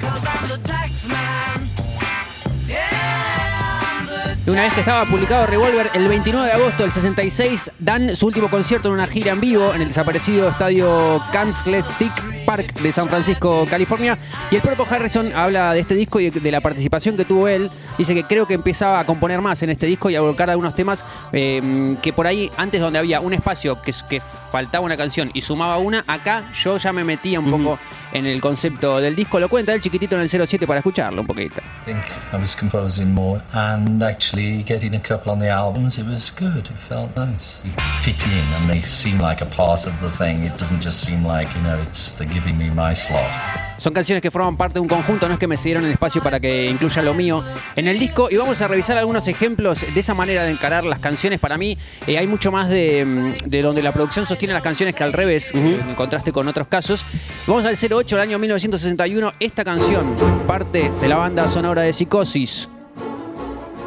Una 4.46 4.64
vez 4.64 4.74
que 4.74 4.82
estaba 4.82 5.06
publicado 5.06 5.48
Revolver, 5.48 5.90
el 5.94 6.06
29 6.10 6.46
de 6.48 6.54
agosto 6.54 6.84
del 6.84 6.92
66 6.92 7.72
dan 7.80 8.14
su 8.14 8.28
último 8.28 8.50
concierto 8.50 8.90
en 8.90 8.96
una 8.96 9.08
gira 9.08 9.32
en 9.32 9.40
vivo 9.40 9.74
en 9.74 9.82
el 9.82 9.88
desaparecido 9.88 10.50
estadio 10.50 11.22
Candlestick 11.32 12.33
Park 12.46 12.74
de 12.80 12.92
San 12.92 13.08
Francisco, 13.08 13.66
California. 13.70 14.18
Y 14.52 14.56
el 14.56 14.62
propio 14.62 14.86
Harrison 14.90 15.32
habla 15.34 15.74
de 15.74 15.80
este 15.80 15.96
disco 15.96 16.20
y 16.20 16.30
de 16.30 16.52
la 16.52 16.62
participación 16.62 17.18
que 17.18 17.26
tuvo 17.26 17.48
él. 17.48 17.70
Dice 17.98 18.14
que 18.14 18.24
creo 18.24 18.46
que 18.46 18.54
empezaba 18.54 19.00
a 19.00 19.06
componer 19.06 19.42
más 19.42 19.62
en 19.64 19.70
este 19.70 19.86
disco 19.86 20.10
y 20.10 20.16
a 20.16 20.22
volcar 20.22 20.50
algunos 20.50 20.76
temas 20.76 21.04
eh, 21.32 21.96
que 22.02 22.14
por 22.14 22.28
ahí, 22.28 22.52
antes 22.58 22.82
donde 22.82 23.00
había 23.00 23.20
un 23.20 23.34
espacio 23.34 23.82
que, 23.82 23.94
que 24.10 24.22
faltaba 24.52 24.86
una 24.86 24.98
canción 24.98 25.32
y 25.34 25.42
sumaba 25.42 25.78
una, 25.78 26.04
acá 26.08 26.44
yo 26.54 26.78
ya 26.78 26.94
me 26.94 27.04
metía 27.04 27.40
un 27.40 27.50
poco 27.50 27.80
en 28.12 28.26
el 28.26 28.40
concepto 28.40 29.00
del 29.00 29.16
disco. 29.16 29.40
Lo 29.40 29.50
cuenta 29.50 29.74
el 29.74 29.82
chiquitito 29.82 30.16
en 30.16 30.22
el 30.22 30.30
07 30.30 30.68
para 30.68 30.80
escucharlo 30.80 31.22
un 31.22 31.28
poquito. 31.28 31.62
I 31.86 32.38
was 32.38 32.56
composing 32.56 33.14
more 33.14 33.42
and 33.52 34.02
actually 34.02 34.64
getting 34.64 34.96
a 34.96 35.02
couple 35.02 35.32
on 35.32 35.40
the 35.40 35.50
albums. 35.50 35.98
It 35.98 36.06
was 36.06 36.32
good. 36.38 36.66
It 36.66 36.78
felt 36.88 37.16
nice. 37.16 37.60
You 37.64 37.72
fit 38.06 38.22
in 38.26 38.54
and 38.54 38.70
they 38.70 38.82
seem 38.84 39.20
like 39.20 39.42
a 39.42 39.50
part 39.56 39.86
of 39.86 39.94
the 40.02 40.16
thing. 40.18 40.44
It 40.46 40.58
doesn't 40.58 40.82
just 40.82 41.04
seem 41.04 41.26
like, 41.26 41.48
you 41.56 41.62
know, 41.62 41.82
it's 41.82 42.14
they're 42.18 42.28
giving 42.34 42.58
me 42.58 42.70
my 42.72 42.96
slot. 42.96 43.54
Son 43.78 43.94
canciones 43.94 44.22
que 44.22 44.32
forman 44.32 44.56
parte 44.56 44.76
de 44.76 44.80
un 44.80 44.88
conjunto, 44.88 45.28
no 45.28 45.34
es 45.34 45.40
que 45.40 45.48
me 45.48 45.58
cedieron 45.58 45.84
el 45.86 45.92
espacio 45.92 46.22
para 46.24 46.40
que 46.40 46.68
incluya 46.68 47.02
lo 47.02 47.14
mío 47.14 47.44
en 47.76 47.88
el 47.88 48.00
disco. 48.00 48.30
Y 48.32 48.38
vamos 48.38 48.62
a 48.62 48.68
revisar 48.68 48.98
algunos 48.98 49.28
ejemplos 49.28 49.86
de 49.94 50.00
esa 50.00 50.14
manera 50.14 50.44
de 50.44 50.52
encarar 50.52 50.84
las 50.84 51.00
canciones. 51.00 51.40
Para 51.40 51.58
mí 51.58 51.78
eh, 52.08 52.18
hay 52.18 52.28
mucho 52.28 52.52
más 52.52 52.70
de, 52.70 53.04
mm, 53.04 53.50
de 53.50 53.62
donde 53.62 53.82
la 53.82 53.92
producción 53.92 54.26
sostiene 54.26 54.54
las 54.54 54.64
canciones 54.64 54.96
que 54.96 55.04
al 55.04 55.12
revés, 55.12 55.52
eh, 55.54 55.82
en 55.86 55.96
contraste 55.96 56.32
con 56.32 56.48
otros 56.48 56.68
casos. 56.68 57.06
Vamos 57.46 57.66
al 57.66 57.76
08, 57.76 58.16
el 58.16 58.22
año 58.22 58.40
1961. 58.40 59.34
Esta 59.40 59.66
canción, 59.66 60.16
parte 60.48 60.92
de 61.02 61.08
la 61.08 61.18
banda 61.18 61.48
sonora 61.48 61.82
de 61.82 61.94
Psicosis. 61.94 62.70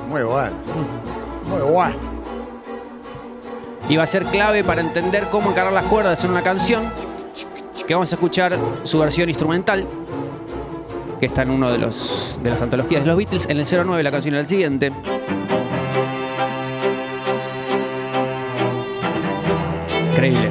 Muy 0.09 0.23
bueno. 0.23 0.57
Muy 1.49 1.63
bueno. 1.63 2.17
y 3.89 3.97
va 3.97 4.03
a 4.03 4.07
ser 4.07 4.25
clave 4.25 4.65
para 4.65 4.81
entender 4.81 5.29
cómo 5.31 5.51
encarar 5.51 5.73
las 5.73 5.85
cuerdas 5.85 6.23
en 6.25 6.33
una 6.33 6.43
canción. 6.43 7.06
Que 7.87 7.95
vamos 7.95 8.13
a 8.13 8.17
escuchar 8.17 8.59
su 8.85 8.99
versión 8.99 9.29
instrumental, 9.29 9.87
que 11.21 11.27
está 11.27 11.43
en 11.43 11.51
uno 11.51 11.71
de 11.71 11.79
los 11.79 12.39
de 12.43 12.51
las 12.51 12.61
antologías 12.61 13.03
de 13.03 13.07
los 13.07 13.17
Beatles. 13.17 13.47
En 13.49 13.59
el 13.59 13.67
09 13.67 14.03
la 14.03 14.11
canción 14.11 14.35
es 14.35 14.41
el 14.43 14.49
siguiente. 14.49 14.93
Increíble. 20.13 20.51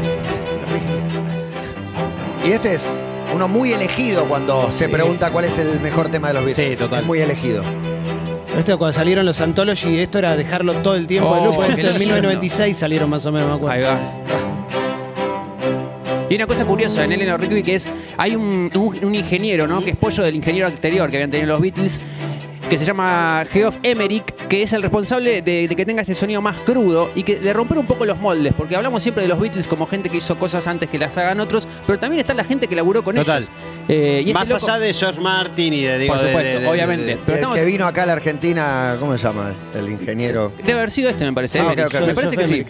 Y 2.46 2.52
este 2.52 2.76
es 2.76 2.98
uno 3.34 3.48
muy 3.48 3.74
elegido 3.74 4.26
cuando 4.26 4.72
se 4.72 4.86
Sí. 4.86 4.92
pregunta 4.92 5.32
cuál 5.32 5.46
es 5.46 5.58
el 5.60 5.80
mejor 5.80 6.10
tema 6.10 6.28
de 6.30 6.36
los 6.36 6.46
Beatles. 6.46 6.70
Sí, 6.72 6.76
total. 6.78 7.00
Es 7.02 7.06
muy 7.06 7.20
elegido. 7.20 7.64
Esto 8.58 8.78
cuando 8.78 8.94
salieron 8.94 9.26
los 9.26 9.42
Anthology, 9.42 10.00
esto 10.00 10.20
era 10.20 10.38
dejarlo 10.38 10.76
todo 10.76 10.96
el 10.96 11.08
tiempo 11.08 11.30
Oh, 11.30 11.38
en 11.38 11.44
loop. 11.44 11.62
Esto 11.64 11.72
en 11.72 11.78
lindo. 12.00 12.00
1996 12.00 12.78
salieron 12.78 13.10
más 13.10 13.26
o 13.26 13.32
menos, 13.32 13.50
me 13.50 13.56
acuerdo. 13.56 13.76
Ahí 13.76 13.82
va. 13.84 14.00
Y 16.36 16.38
una 16.38 16.48
cosa 16.48 16.66
curiosa 16.66 17.06
en 17.06 17.14
Eleanor 17.14 17.40
Rigby 17.40 17.64
que 17.64 17.76
es, 17.76 17.88
hay 18.18 18.36
un, 18.36 18.70
un- 18.76 19.06
un 19.06 19.16
ingeniero, 19.16 19.68
¿no? 19.68 19.82
Que 19.82 19.92
es 19.92 19.96
pollo 19.96 20.22
del 20.22 20.36
ingeniero 20.36 20.68
anterior 20.68 21.10
que 21.10 21.16
habían 21.16 21.32
tenido 21.32 21.48
los 21.48 21.62
Beatles, 21.62 22.02
que 22.70 22.78
se 22.80 22.86
llama 22.86 23.44
Geoff 23.52 23.78
Emerick, 23.84 24.48
que 24.48 24.64
es 24.64 24.74
el 24.74 24.82
responsable 24.82 25.42
de, 25.44 25.68
de 25.68 25.76
que 25.76 25.86
tenga 25.86 26.02
este 26.02 26.16
sonido 26.16 26.42
más 26.42 26.60
crudo 26.62 27.12
y 27.14 27.22
que 27.24 27.40
de 27.40 27.54
romper 27.54 27.78
un 27.78 27.86
poco 27.86 28.06
los 28.06 28.18
moldes, 28.20 28.54
porque 28.58 28.76
hablamos 28.76 29.04
siempre 29.04 29.22
de 29.24 29.30
los 29.30 29.40
Beatles 29.40 29.68
como 29.68 29.86
gente 29.86 30.10
que 30.10 30.18
hizo 30.18 30.38
cosas 30.40 30.66
antes 30.68 30.90
que 30.90 30.98
las 30.98 31.16
hagan 31.18 31.40
otros, 31.40 31.68
pero 31.86 32.00
también 32.00 32.20
está 32.22 32.34
la 32.34 32.44
gente 32.44 32.68
que 32.68 32.76
laburó 32.76 33.04
con 33.04 33.16
Total. 33.16 33.44
ellos. 33.44 33.50
Eh, 33.88 34.22
y 34.26 34.30
este 34.30 34.34
Más 34.34 34.50
loco- 34.50 34.66
allá 34.66 34.80
de 34.80 34.94
George 34.94 35.22
Martin 35.22 35.74
y 35.74 35.84
de... 35.84 35.98
digo, 36.00 36.14
Por 36.16 36.22
supuesto, 36.26 36.50
de- 36.54 36.60
de- 36.60 36.68
obviamente. 36.68 37.06
de- 37.06 37.18
Pero 37.18 37.28
el 37.28 37.36
estamos- 37.36 37.56
que 37.58 37.66
vino 37.66 37.86
acá 37.86 38.04
a 38.04 38.06
la 38.08 38.14
Argentina, 38.14 38.98
¿cómo 39.00 39.16
se 39.16 39.24
llama? 39.24 39.54
El 39.76 39.90
ingeniero. 39.90 40.52
Debe 40.58 40.74
haber 40.80 40.92
sido 40.92 41.10
este, 41.10 41.24
me 41.26 41.34
parece. 41.34 41.60
Ah, 41.60 41.64
Emmerich. 41.72 41.86
ok, 41.86 41.96
ok. 42.02 42.08
Me 42.08 42.14
parece 42.16 42.38
que 42.38 42.46
sí. 42.46 42.66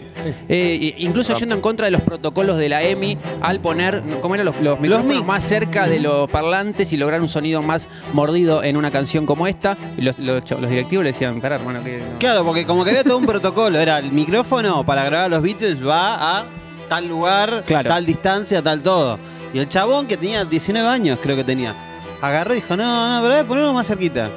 Eh, 0.48 0.94
incluso 0.98 1.36
yendo 1.38 1.54
en 1.54 1.60
contra 1.62 1.86
de 1.86 1.92
los 1.92 2.02
protocolos 2.02 2.58
de 2.58 2.68
la 2.68 2.82
EMI 2.82 3.16
al 3.40 3.60
poner, 3.60 4.02
¿cómo 4.20 4.34
eran 4.34 4.44
los, 4.46 4.60
los 4.60 4.78
micrófonos 4.78 5.16
mic. 5.16 5.24
más 5.24 5.42
cerca 5.44 5.86
de 5.88 6.00
los 6.00 6.28
parlantes 6.30 6.92
y 6.92 6.96
lograr 6.98 7.20
un 7.22 7.28
sonido 7.28 7.62
más 7.62 7.88
mordido 8.12 8.62
en 8.62 8.76
una 8.76 8.90
canción 8.90 9.24
como 9.24 9.46
esta. 9.46 9.78
Y 9.98 10.02
los, 10.02 10.18
los, 10.18 10.44
directivos 10.68 11.04
le 11.04 11.12
decían, 11.12 11.40
pará, 11.40 11.56
hermano, 11.56 11.82
que. 11.82 11.98
no". 11.98 12.18
Claro, 12.18 12.44
porque 12.44 12.66
como 12.66 12.84
que 12.84 12.90
había 12.90 13.04
todo 13.04 13.18
un 13.18 13.26
protocolo. 13.26 13.78
Era 13.78 13.98
el 13.98 14.12
micrófono 14.12 14.84
para 14.84 15.04
grabar 15.04 15.26
a 15.26 15.28
los 15.28 15.42
Beatles 15.42 15.84
va 15.86 16.38
a 16.40 16.44
tal 16.88 17.08
lugar, 17.08 17.64
Claro. 17.66 17.88
tal 17.88 18.04
distancia, 18.06 18.62
tal 18.62 18.82
todo. 18.82 19.18
Y 19.54 19.58
el 19.58 19.68
chabón 19.68 20.06
que 20.06 20.16
tenía 20.16 20.44
19 20.44 20.86
años, 20.88 21.18
creo 21.22 21.34
que 21.34 21.44
tenía, 21.44 21.74
agarró 22.20 22.52
y 22.52 22.56
dijo, 22.56 22.76
no, 22.76 23.20
no, 23.20 23.26
pero 23.26 23.46
ponerlo 23.46 23.72
más 23.72 23.86
cerquita. 23.86 24.30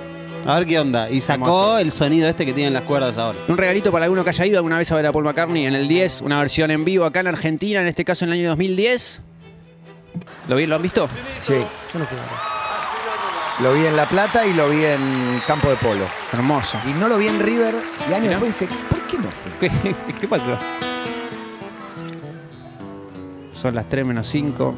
A 0.45 0.55
ver 0.57 0.65
qué 0.65 0.79
onda. 0.79 1.09
Y 1.09 1.19
sacó 1.19 1.43
Hermoso. 1.49 1.79
el 1.79 1.91
sonido 1.91 2.29
este 2.29 2.45
que 2.45 2.53
tienen 2.53 2.73
las 2.73 2.83
cuerdas 2.83 3.17
ahora. 3.17 3.37
Un 3.49 3.57
regalito 3.57 3.91
para 3.91 4.05
alguno 4.05 4.23
que 4.23 4.29
haya 4.29 4.45
ido 4.45 4.57
alguna 4.57 4.77
vez 4.77 4.89
a 4.91 4.95
ver 4.95 5.05
a 5.07 5.11
Paul 5.11 5.25
McCartney 5.25 5.65
en 5.65 5.75
el 5.75 5.89
10, 5.89 6.21
una 6.21 6.39
versión 6.39 6.71
en 6.71 6.85
vivo 6.85 7.03
acá 7.03 7.19
en 7.19 7.27
Argentina, 7.27 7.81
en 7.81 7.87
este 7.87 8.05
caso 8.05 8.23
en 8.23 8.31
el 8.31 8.39
año 8.39 8.49
2010. 8.49 9.21
¿Lo, 10.47 10.55
vi- 10.55 10.65
¿Lo 10.65 10.77
han 10.77 10.81
visto? 10.81 11.09
Sí. 11.41 11.53
Yo 11.93 11.99
no 11.99 12.05
fui 12.05 12.17
a 12.17 12.21
ver. 12.21 12.48
Lo 13.61 13.73
vi 13.73 13.85
en 13.85 13.95
La 13.95 14.05
Plata 14.05 14.45
y 14.45 14.53
lo 14.53 14.69
vi 14.69 14.85
en 14.85 15.41
Campo 15.45 15.69
de 15.69 15.75
Polo. 15.75 16.05
Hermoso. 16.31 16.77
Y 16.87 16.93
no 16.93 17.09
lo 17.09 17.17
vi 17.17 17.27
en 17.27 17.39
River. 17.39 17.75
Y 18.09 18.13
años 18.13 18.21
Mirá. 18.21 18.39
después 18.39 18.59
dije, 18.59 18.73
¿por 18.89 18.99
qué 19.01 19.17
no 19.17 19.29
fui? 19.29 19.51
¿Qué, 19.59 20.13
qué 20.21 20.27
pasó? 20.27 20.57
Son 23.53 23.75
las 23.75 23.89
3 23.89 24.07
menos 24.07 24.27
5. 24.27 24.75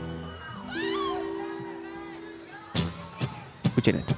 Escuchen 3.65 3.97
esto. 3.97 4.15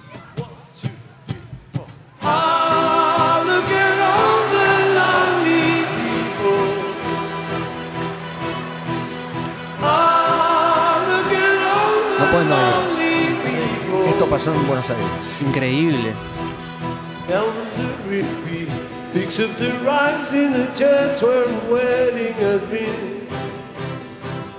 Wedding 21.71 22.33
has 22.33 22.61
been. 22.63 23.25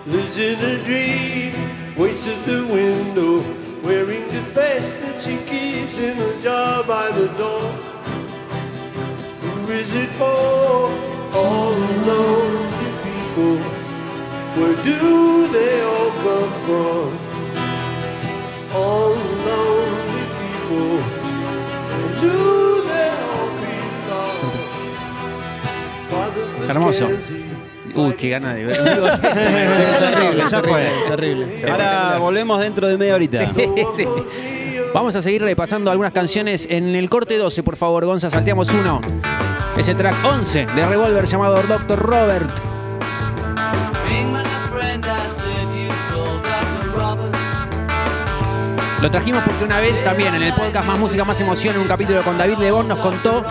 Lives 0.06 0.38
in 0.38 0.58
a 0.58 0.82
dream, 0.84 1.52
waits 1.98 2.26
at 2.26 2.42
the 2.46 2.64
window, 2.72 3.42
wearing 3.82 4.26
the 4.28 4.40
face 4.40 5.00
that 5.00 5.20
she 5.20 5.36
keeps 5.44 5.98
in 5.98 6.16
a 6.16 6.42
jar 6.42 6.82
by 6.84 7.10
the 7.10 7.28
door. 7.36 7.68
Who 9.42 9.70
is 9.70 9.94
it 9.94 10.08
for? 10.16 10.24
Oh, 10.24 10.94
all 11.34 11.74
the 11.74 11.92
lonely 12.08 12.90
people. 13.04 13.58
Where 14.56 14.76
do 14.82 15.48
they 15.48 15.82
all 15.82 16.10
come 16.24 16.54
from? 16.64 17.04
All 18.74 19.03
Hermoso. 26.68 27.08
Uy, 27.94 28.14
qué 28.14 28.30
gana 28.30 28.54
de 28.54 28.64
ver. 28.64 28.82
terrible, 29.20 30.44
ya 30.50 30.60
fue. 30.62 30.90
Terrible. 31.08 31.46
Ahora 31.70 32.18
volvemos 32.18 32.60
dentro 32.60 32.88
de 32.88 32.98
media 32.98 33.14
horita. 33.14 33.46
Sí, 33.54 33.68
sí. 33.94 34.04
Vamos 34.92 35.16
a 35.16 35.22
seguir 35.22 35.42
repasando 35.42 35.90
algunas 35.90 36.12
canciones 36.12 36.66
en 36.70 36.94
el 36.94 37.10
corte 37.10 37.36
12, 37.36 37.62
por 37.62 37.76
favor, 37.76 38.04
Gonza, 38.04 38.30
salteamos 38.30 38.70
uno. 38.70 39.00
Ese 39.76 39.94
track 39.94 40.14
11 40.24 40.66
de 40.66 40.86
Revolver 40.86 41.26
llamado 41.26 41.60
Dr. 41.62 41.98
Robert. 41.98 42.50
Lo 49.02 49.10
trajimos 49.10 49.42
porque 49.42 49.64
una 49.64 49.80
vez 49.80 50.02
también 50.02 50.34
en 50.34 50.42
el 50.42 50.54
podcast 50.54 50.86
Más 50.86 50.98
Música, 50.98 51.24
Más 51.24 51.38
Emoción, 51.40 51.74
en 51.74 51.82
un 51.82 51.88
capítulo 51.88 52.22
con 52.22 52.38
David 52.38 52.58
Lebón, 52.58 52.88
nos 52.88 53.00
contó 53.00 53.44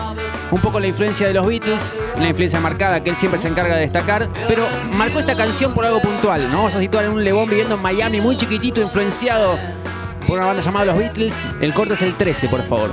un 0.54 0.60
poco 0.60 0.78
la 0.78 0.86
influencia 0.86 1.26
de 1.26 1.34
los 1.34 1.48
Beatles, 1.48 1.96
una 2.14 2.28
influencia 2.28 2.60
marcada 2.60 3.02
que 3.02 3.10
él 3.10 3.16
siempre 3.16 3.40
se 3.40 3.48
encarga 3.48 3.74
de 3.74 3.80
destacar, 3.82 4.28
pero 4.46 4.68
marcó 4.92 5.18
esta 5.18 5.36
canción 5.36 5.74
por 5.74 5.84
algo 5.84 6.00
puntual. 6.00 6.42
Nos 6.44 6.52
vamos 6.52 6.74
a 6.76 6.80
situar 6.80 7.06
en 7.06 7.10
un 7.10 7.24
Lebón 7.24 7.48
viviendo 7.48 7.74
en 7.74 7.82
Miami, 7.82 8.20
muy 8.20 8.36
chiquitito, 8.36 8.80
influenciado 8.80 9.58
por 10.28 10.38
una 10.38 10.46
banda 10.46 10.62
llamada 10.62 10.84
Los 10.86 10.98
Beatles. 10.98 11.48
El 11.60 11.74
corte 11.74 11.94
es 11.94 12.02
el 12.02 12.14
13, 12.14 12.48
por 12.48 12.62
favor. 12.62 12.92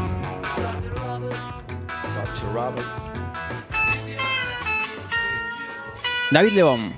David 6.32 6.54
Lebón. 6.54 6.94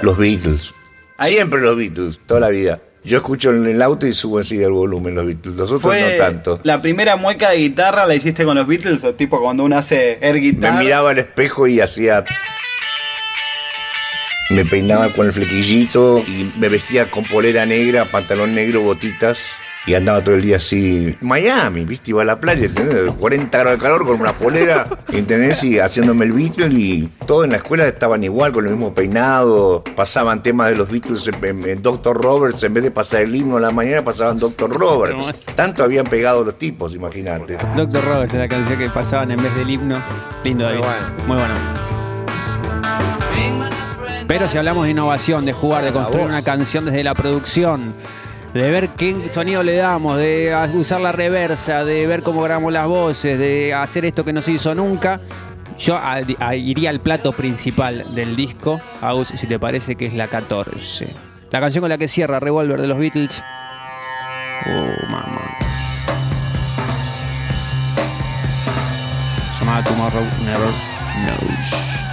Los 0.00 0.18
Beatles. 0.18 0.74
Siempre 1.20 1.60
los 1.60 1.76
Beatles, 1.76 2.20
toda 2.26 2.40
la 2.40 2.48
vida. 2.48 2.80
Yo 3.04 3.16
escucho 3.18 3.50
en 3.50 3.66
el 3.66 3.82
auto 3.82 4.06
y 4.06 4.12
subo 4.12 4.38
así 4.38 4.62
el 4.62 4.70
volumen 4.70 5.14
los 5.16 5.26
Beatles. 5.26 5.56
Los 5.56 5.70
otros 5.72 5.82
Fue 5.82 6.00
no 6.18 6.24
tanto. 6.24 6.60
La 6.62 6.80
primera 6.80 7.16
mueca 7.16 7.50
de 7.50 7.56
guitarra 7.58 8.06
la 8.06 8.14
hiciste 8.14 8.44
con 8.44 8.56
los 8.56 8.66
Beatles, 8.66 9.00
tipo 9.16 9.40
cuando 9.40 9.64
uno 9.64 9.76
hace 9.76 10.18
air 10.20 10.34
Me 10.34 10.40
guitar. 10.40 10.78
miraba 10.78 11.10
al 11.10 11.18
espejo 11.18 11.66
y 11.66 11.80
hacía. 11.80 12.24
Me 14.50 14.64
peinaba 14.64 15.12
con 15.12 15.26
el 15.26 15.32
flequillito 15.32 16.18
y 16.26 16.52
me 16.58 16.68
vestía 16.68 17.10
con 17.10 17.24
polera 17.24 17.64
negra, 17.66 18.04
pantalón 18.04 18.54
negro, 18.54 18.82
botitas. 18.82 19.38
Y 19.84 19.94
andaba 19.94 20.22
todo 20.22 20.36
el 20.36 20.42
día 20.42 20.58
así. 20.58 21.16
Miami, 21.20 21.84
¿viste? 21.84 22.10
Iba 22.10 22.22
a 22.22 22.24
la 22.24 22.38
playa, 22.38 22.66
¿entendés? 22.66 23.10
40 23.10 23.58
grados 23.58 23.78
de 23.78 23.82
calor 23.82 24.06
con 24.06 24.20
una 24.20 24.32
polera, 24.32 24.86
¿entendés? 25.12 25.64
Y 25.64 25.80
haciéndome 25.80 26.24
el 26.24 26.32
Beatle 26.32 26.68
y 26.72 27.08
todo 27.26 27.44
en 27.44 27.50
la 27.50 27.56
escuela 27.56 27.86
estaban 27.88 28.22
igual, 28.22 28.52
con 28.52 28.64
el 28.64 28.72
mismo 28.72 28.94
peinado. 28.94 29.82
Pasaban 29.96 30.42
temas 30.42 30.70
de 30.70 30.76
los 30.76 30.88
Beatles 30.88 31.28
en, 31.28 31.68
en 31.68 31.82
Dr. 31.82 32.16
Roberts, 32.16 32.62
en 32.62 32.74
vez 32.74 32.84
de 32.84 32.92
pasar 32.92 33.22
el 33.22 33.34
himno 33.34 33.56
a 33.56 33.60
la 33.60 33.72
mañana, 33.72 34.02
pasaban 34.02 34.38
Dr. 34.38 34.70
Roberts. 34.70 35.46
Tanto 35.56 35.82
habían 35.82 36.06
pegado 36.06 36.44
los 36.44 36.56
tipos, 36.56 36.94
imagínate. 36.94 37.58
Doctor 37.76 38.04
Robert 38.04 38.32
es 38.32 38.38
la 38.38 38.48
canción 38.48 38.78
que 38.78 38.88
pasaban 38.88 39.32
en 39.32 39.42
vez 39.42 39.54
del 39.56 39.68
himno. 39.68 39.96
Lindo, 40.44 40.64
David. 40.64 40.84
Muy 41.26 41.36
bueno. 41.36 41.54
Pero 44.28 44.48
si 44.48 44.56
hablamos 44.56 44.84
de 44.84 44.92
innovación, 44.92 45.44
de 45.44 45.52
jugar, 45.52 45.84
de 45.84 45.92
construir 45.92 46.26
una 46.26 46.42
canción 46.42 46.84
desde 46.84 47.02
la 47.02 47.14
producción, 47.14 47.92
de 48.54 48.70
ver 48.70 48.90
qué 48.90 49.30
sonido 49.30 49.62
le 49.62 49.76
damos, 49.76 50.18
de 50.18 50.54
usar 50.74 51.00
la 51.00 51.12
reversa, 51.12 51.84
de 51.84 52.06
ver 52.06 52.22
cómo 52.22 52.42
grabamos 52.42 52.72
las 52.72 52.86
voces, 52.86 53.38
de 53.38 53.72
hacer 53.72 54.04
esto 54.04 54.24
que 54.24 54.32
no 54.32 54.42
se 54.42 54.52
hizo 54.52 54.74
nunca, 54.74 55.20
yo 55.78 55.98
iría 56.54 56.90
al 56.90 57.00
plato 57.00 57.32
principal 57.32 58.14
del 58.14 58.36
disco, 58.36 58.80
Agus, 59.00 59.28
si 59.28 59.46
te 59.46 59.58
parece 59.58 59.96
que 59.96 60.04
es 60.04 60.14
la 60.14 60.28
14. 60.28 61.08
La 61.50 61.60
canción 61.60 61.82
con 61.82 61.88
la 61.88 61.98
que 61.98 62.08
cierra 62.08 62.40
Revolver 62.40 62.80
de 62.80 62.86
los 62.86 62.98
Beatles. 62.98 63.42
Oh, 64.66 65.10
mamá. 65.10 65.40
Llamada 69.58 69.84
Tomorrow 69.84 70.24
Never 70.44 70.70
Knows. 71.24 72.11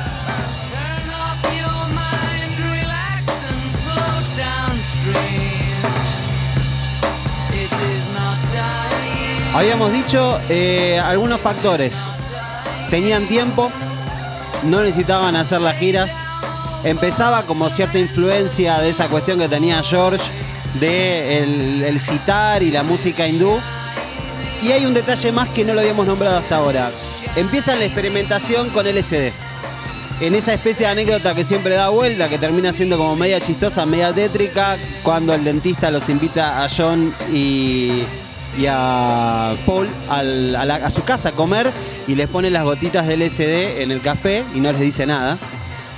Habíamos 9.53 9.91
dicho 9.91 10.39
eh, 10.47 11.01
algunos 11.03 11.41
factores. 11.41 11.93
Tenían 12.91 13.27
tiempo, 13.27 13.71
no 14.63 14.83
necesitaban 14.83 15.35
hacer 15.35 15.59
las 15.61 15.77
giras. 15.77 16.11
Empezaba 16.83 17.43
como 17.43 17.69
cierta 17.69 17.97
influencia 17.97 18.77
de 18.77 18.89
esa 18.89 19.07
cuestión 19.07 19.39
que 19.39 19.49
tenía 19.49 19.81
George 19.81 20.23
de 20.79 21.43
el, 21.43 21.83
el 21.83 21.99
citar 21.99 22.61
y 22.61 22.69
la 22.69 22.83
música 22.83 23.27
hindú. 23.27 23.59
Y 24.61 24.71
hay 24.71 24.85
un 24.85 24.93
detalle 24.93 25.31
más 25.31 25.49
que 25.49 25.65
no 25.65 25.73
lo 25.73 25.81
habíamos 25.81 26.05
nombrado 26.05 26.37
hasta 26.37 26.57
ahora. 26.57 26.91
Empieza 27.35 27.75
la 27.75 27.85
experimentación 27.85 28.69
con 28.69 28.85
LSD. 28.85 29.31
En 30.21 30.35
esa 30.35 30.53
especie 30.53 30.85
de 30.85 30.91
anécdota 30.91 31.33
que 31.33 31.43
siempre 31.43 31.75
da 31.75 31.89
vuelta, 31.89 32.29
que 32.29 32.37
termina 32.37 32.71
siendo 32.71 32.97
como 32.97 33.15
media 33.15 33.41
chistosa, 33.41 33.85
media 33.85 34.13
tétrica, 34.13 34.77
cuando 35.01 35.33
el 35.33 35.43
dentista 35.43 35.89
los 35.89 36.07
invita 36.09 36.63
a 36.63 36.69
John 36.69 37.13
y, 37.31 38.03
y 38.59 38.65
a 38.67 39.55
Paul 39.65 39.87
al- 40.09 40.55
a, 40.55 40.65
la- 40.65 40.75
a 40.75 40.89
su 40.89 41.03
casa 41.03 41.29
a 41.29 41.31
comer 41.31 41.71
y 42.07 42.15
les 42.15 42.27
pone 42.27 42.49
las 42.49 42.63
gotitas 42.63 43.07
de 43.07 43.15
LSD 43.17 43.81
en 43.81 43.91
el 43.91 44.01
café 44.01 44.43
y 44.53 44.59
no 44.59 44.71
les 44.71 44.81
dice 44.81 45.05
nada. 45.05 45.37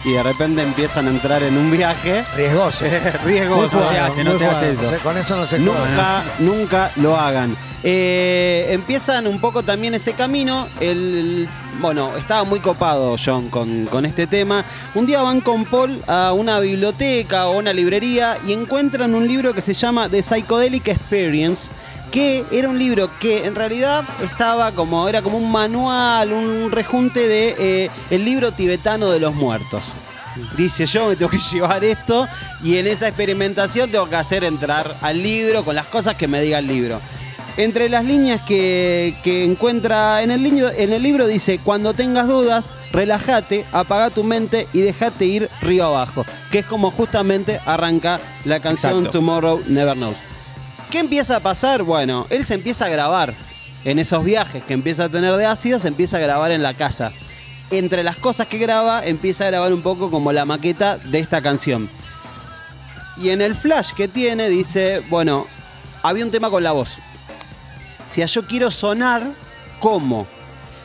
Y 0.04 0.13
de 0.13 0.24
repente 0.24 0.63
empiezan 0.63 1.08
a 1.08 1.12
entrar 1.12 1.43
en 1.43 1.56
un 1.58 1.69
viaje. 1.69 2.24
Riesgoso. 2.36 2.86
Riesgoso. 3.26 3.80
Con 5.04 5.17
eso 5.17 5.36
no 5.38 5.45
se 5.45 5.60
juega, 5.60 5.74
Nunca, 5.88 6.24
nunca 6.39 6.91
lo 6.95 7.15
hagan. 7.17 7.56
Eh, 7.84 8.67
empiezan 8.71 9.28
un 9.28 9.39
poco 9.39 9.62
también 9.63 9.93
ese 9.93 10.13
camino. 10.13 10.67
El, 10.80 11.47
bueno, 11.80 12.15
estaba 12.17 12.43
muy 12.43 12.60
copado 12.60 13.15
John 13.24 13.50
con, 13.50 13.86
con 13.86 14.06
este 14.06 14.26
tema. 14.28 14.65
Un 14.95 15.06
día 15.06 15.21
van 15.21 15.41
con 15.41 15.65
Paul 15.65 16.02
a 16.08 16.34
una 16.34 16.60
biblioteca 16.60 17.47
o 17.47 17.58
una 17.60 17.71
librería 17.74 18.38
y 18.47 18.54
encuentran 18.54 19.13
un 19.13 19.28
libro 19.28 19.54
que 19.54 19.62
se 19.62 19.74
llama 19.76 20.10
The 20.10 20.24
Psychedelic 20.24 20.88
Experience 20.88 21.71
que 22.12 22.43
era 22.52 22.67
un 22.67 22.78
libro 22.78 23.10
que 23.19 23.45
en 23.45 23.56
realidad 23.56 24.04
estaba 24.21 24.74
como 24.74 25.08
era 25.08 25.21
como 25.21 25.38
un 25.38 25.52
manual, 25.52 26.34
un 26.34 26.69
rejunte 26.69 27.28
de 27.28 27.56
eh, 27.58 27.89
el 28.10 28.26
libro 28.26 28.52
tibetano 28.52 29.10
de 29.10 29.19
los 29.19 29.34
muertos. 29.34 29.82
Dice 30.58 30.86
yo 30.86 31.08
me 31.08 31.15
tengo 31.15 31.32
que 31.32 31.39
llevar 31.52 31.84
esto 31.84 32.28
y 32.63 32.78
en 32.78 32.88
esa 32.88 33.08
experimentación 33.08 33.89
tengo 33.89 34.10
que 34.10 34.17
hacer 34.17 34.43
entrar 34.43 34.95
al 35.02 35.24
libro 35.24 35.63
con 35.63 35.76
las 35.76 35.88
cosas 35.88 36.15
que 36.17 36.28
me 36.28 36.41
diga 36.41 36.60
el 36.60 36.67
libro. 36.67 37.00
entre 37.58 37.89
las 37.89 38.06
líneas 38.06 38.41
que, 38.41 39.15
que 39.24 39.45
encuentra 39.45 40.21
en 40.21 40.32
el, 40.32 40.43
libro, 40.43 40.69
en 40.69 40.93
el 40.93 41.02
libro 41.02 41.28
dice, 41.28 41.60
cuando 41.63 41.93
tengas 41.93 42.28
dudas, 42.28 42.65
relájate, 42.91 43.65
apaga 43.71 44.10
tu 44.10 44.24
mente 44.24 44.67
y 44.74 44.82
déjate 44.82 45.26
ir 45.26 45.50
río 45.62 45.86
abajo, 45.86 46.26
que 46.52 46.60
es 46.60 46.65
como 46.65 46.91
justamente 46.91 47.60
arranca 47.65 48.19
la 48.45 48.60
canción 48.60 49.00
Exacto. 49.00 49.19
Tomorrow 49.19 49.62
Never 49.67 49.95
Knows. 49.95 50.31
¿Qué 50.92 51.00
empieza 51.00 51.38
a 51.38 51.40
pasar? 51.40 51.84
Bueno, 51.84 52.28
él 52.30 52.44
se 52.44 52.54
empieza 52.54 52.86
a 52.86 52.90
grabar 52.90 53.34
en 53.86 53.98
esos 53.98 54.26
viajes 54.26 54.62
que 54.62 54.74
empieza 54.74 55.06
a 55.06 55.10
tener 55.10 55.38
de 55.38 55.46
ácido, 55.46 55.80
se 55.80 55.88
empieza 55.88 56.18
a 56.18 56.20
grabar 56.20 56.52
en 56.52 56.62
la 56.62 56.74
casa. 56.74 57.14
Entre 57.72 58.04
las 58.04 58.18
cosas 58.18 58.48
que 58.48 58.58
graba, 58.58 59.06
empieza 59.06 59.46
a 59.46 59.48
grabar 59.48 59.74
un 59.74 59.82
poco 59.84 60.12
como 60.12 60.34
la 60.34 60.44
maqueta 60.44 60.98
de 60.98 61.20
esta 61.20 61.42
canción. 61.42 61.90
Y 63.16 63.30
en 63.30 63.40
el 63.40 63.56
flash 63.56 63.94
que 63.94 64.10
tiene 64.10 64.50
dice, 64.50 65.02
bueno, 65.10 65.48
había 66.04 66.26
un 66.26 66.32
tema 66.32 66.50
con 66.50 66.62
la 66.62 66.74
voz. 66.74 66.98
O 68.10 68.14
sea, 68.14 68.26
yo 68.26 68.46
quiero 68.46 68.70
sonar 68.70 69.24
como 69.80 70.28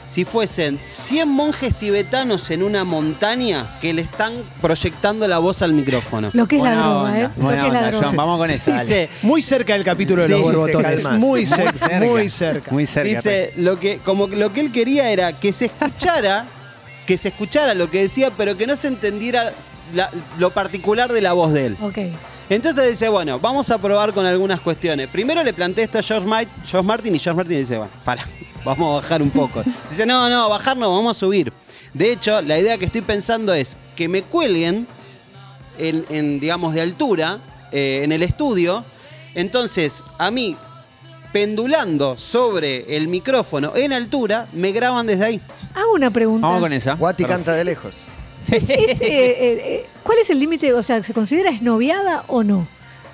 si 0.09 0.25
fuesen 0.25 0.79
100 0.89 1.29
monjes 1.29 1.75
tibetanos 1.75 2.51
en 2.51 2.63
una 2.63 2.85
montaña 2.85 3.67
que 3.81 3.93
le 3.93 4.03
están 4.03 4.33
proyectando 4.63 5.27
la 5.29 5.39
voz 5.39 5.63
al 5.63 5.73
micrófono. 5.73 6.31
Lo 6.33 6.47
que 6.47 6.57
es 6.59 6.63
la 6.63 6.91
onda. 6.91 7.21
¿eh? 7.21 7.29
Lo 7.37 7.49
que 7.49 7.55
es 7.55 7.59
la 7.61 7.67
onda, 7.67 7.91
droga. 7.91 8.07
John, 8.07 8.17
vamos 8.17 8.39
con 8.39 8.51
esa. 8.51 8.71
dale. 8.71 8.83
Dice, 8.85 9.09
Muy 9.23 9.43
cerca 9.43 9.73
del 9.75 9.85
capítulo 9.85 10.23
de 10.23 10.29
Sí, 10.29 10.33
los 10.35 10.41
te 10.43 10.47
borbotones. 10.57 11.03
calmas. 11.03 11.19
Muy 11.21 11.47
cerca, 11.47 12.01
muy 12.01 12.29
cerca. 12.29 12.71
Muy 12.71 12.87
cerca. 12.87 13.09
Dice, 13.17 13.53
lo 13.57 13.79
que, 13.79 13.99
como 13.99 14.29
que 14.29 14.37
lo 14.37 14.53
que 14.53 14.61
él 14.61 14.73
quería 14.73 15.11
era 15.11 15.33
que 15.39 15.53
se 15.53 15.67
escuchara, 15.67 16.47
que 17.07 17.17
se 17.19 17.29
escuchara 17.29 17.75
lo 17.75 17.91
que 17.91 18.03
decía, 18.03 18.31
pero 18.37 18.57
que 18.57 18.67
no 18.67 18.77
se 18.77 18.89
entendiera 18.89 19.53
la- 19.95 20.11
lo 20.39 20.51
particular 20.51 21.13
de 21.13 21.21
la 21.21 21.33
voz 21.33 21.53
de 21.53 21.67
él. 21.67 21.77
Ok. 21.83 21.99
Entonces 22.49 22.89
dice, 22.91 23.09
bueno, 23.09 23.41
vamos 23.41 23.71
a 23.71 23.79
probar 23.79 24.13
con 24.13 24.25
algunas 24.25 24.61
cuestiones. 24.61 25.09
Primero 25.09 25.43
le 25.43 25.53
planteé 25.53 25.85
esto 25.85 25.99
a 25.99 26.03
George, 26.03 26.27
Ma- 26.29 26.45
George 26.65 26.87
Martin 26.87 27.15
y 27.17 27.19
George 27.19 27.37
Martin 27.37 27.59
dice, 27.59 27.77
bueno, 27.77 27.91
para, 28.05 28.25
vamos 28.67 28.93
a 28.93 28.95
bajar 29.01 29.23
un 29.23 29.31
poco. 29.31 29.63
Dice, 29.91 30.05
no, 30.05 30.29
no, 30.29 30.49
bajar 30.51 30.77
no, 30.77 30.93
vamos 30.95 31.17
a 31.17 31.19
subir. 31.21 31.51
De 31.95 32.13
hecho, 32.13 32.43
la 32.43 32.59
idea 32.59 32.77
que 32.77 32.85
estoy 32.85 33.01
pensando 33.01 33.55
es 33.55 33.77
que 33.97 34.09
me 34.09 34.23
cuelguen 34.23 34.87
en, 35.79 36.05
en, 36.11 36.41
digamos, 36.41 36.75
de 36.75 36.83
altura 36.83 37.39
eh, 37.73 38.03
en 38.05 38.13
el 38.13 38.23
estudio. 38.23 38.85
Entonces, 39.35 40.03
a 40.19 40.31
mí, 40.31 40.57
pendulando 41.33 42.19
sobre 42.19 42.97
el 42.97 43.09
micrófono 43.09 43.73
en 43.77 43.93
altura, 43.93 44.47
me 44.53 44.73
graban 44.73 45.07
desde 45.07 45.25
ahí. 45.25 45.41
Hago 45.75 45.93
una 45.95 46.11
pregunta. 46.11 46.47
Vamos 46.47 46.63
con 46.63 46.73
esa. 46.73 46.95
Guati 46.95 47.25
canta 47.25 47.53
de 47.55 47.65
lejos. 47.65 48.05
Es- 48.49 48.63
es, 48.63 48.71
eh, 48.71 49.01
eh, 49.01 49.87
¿Cuál 50.03 50.19
es 50.19 50.31
el 50.31 50.39
límite? 50.39 50.73
O 50.73 50.83
sea, 50.83 51.03
¿se 51.03 51.13
considera 51.13 51.51
esnoviada 51.51 52.25
o 52.29 52.43
no? 52.45 52.67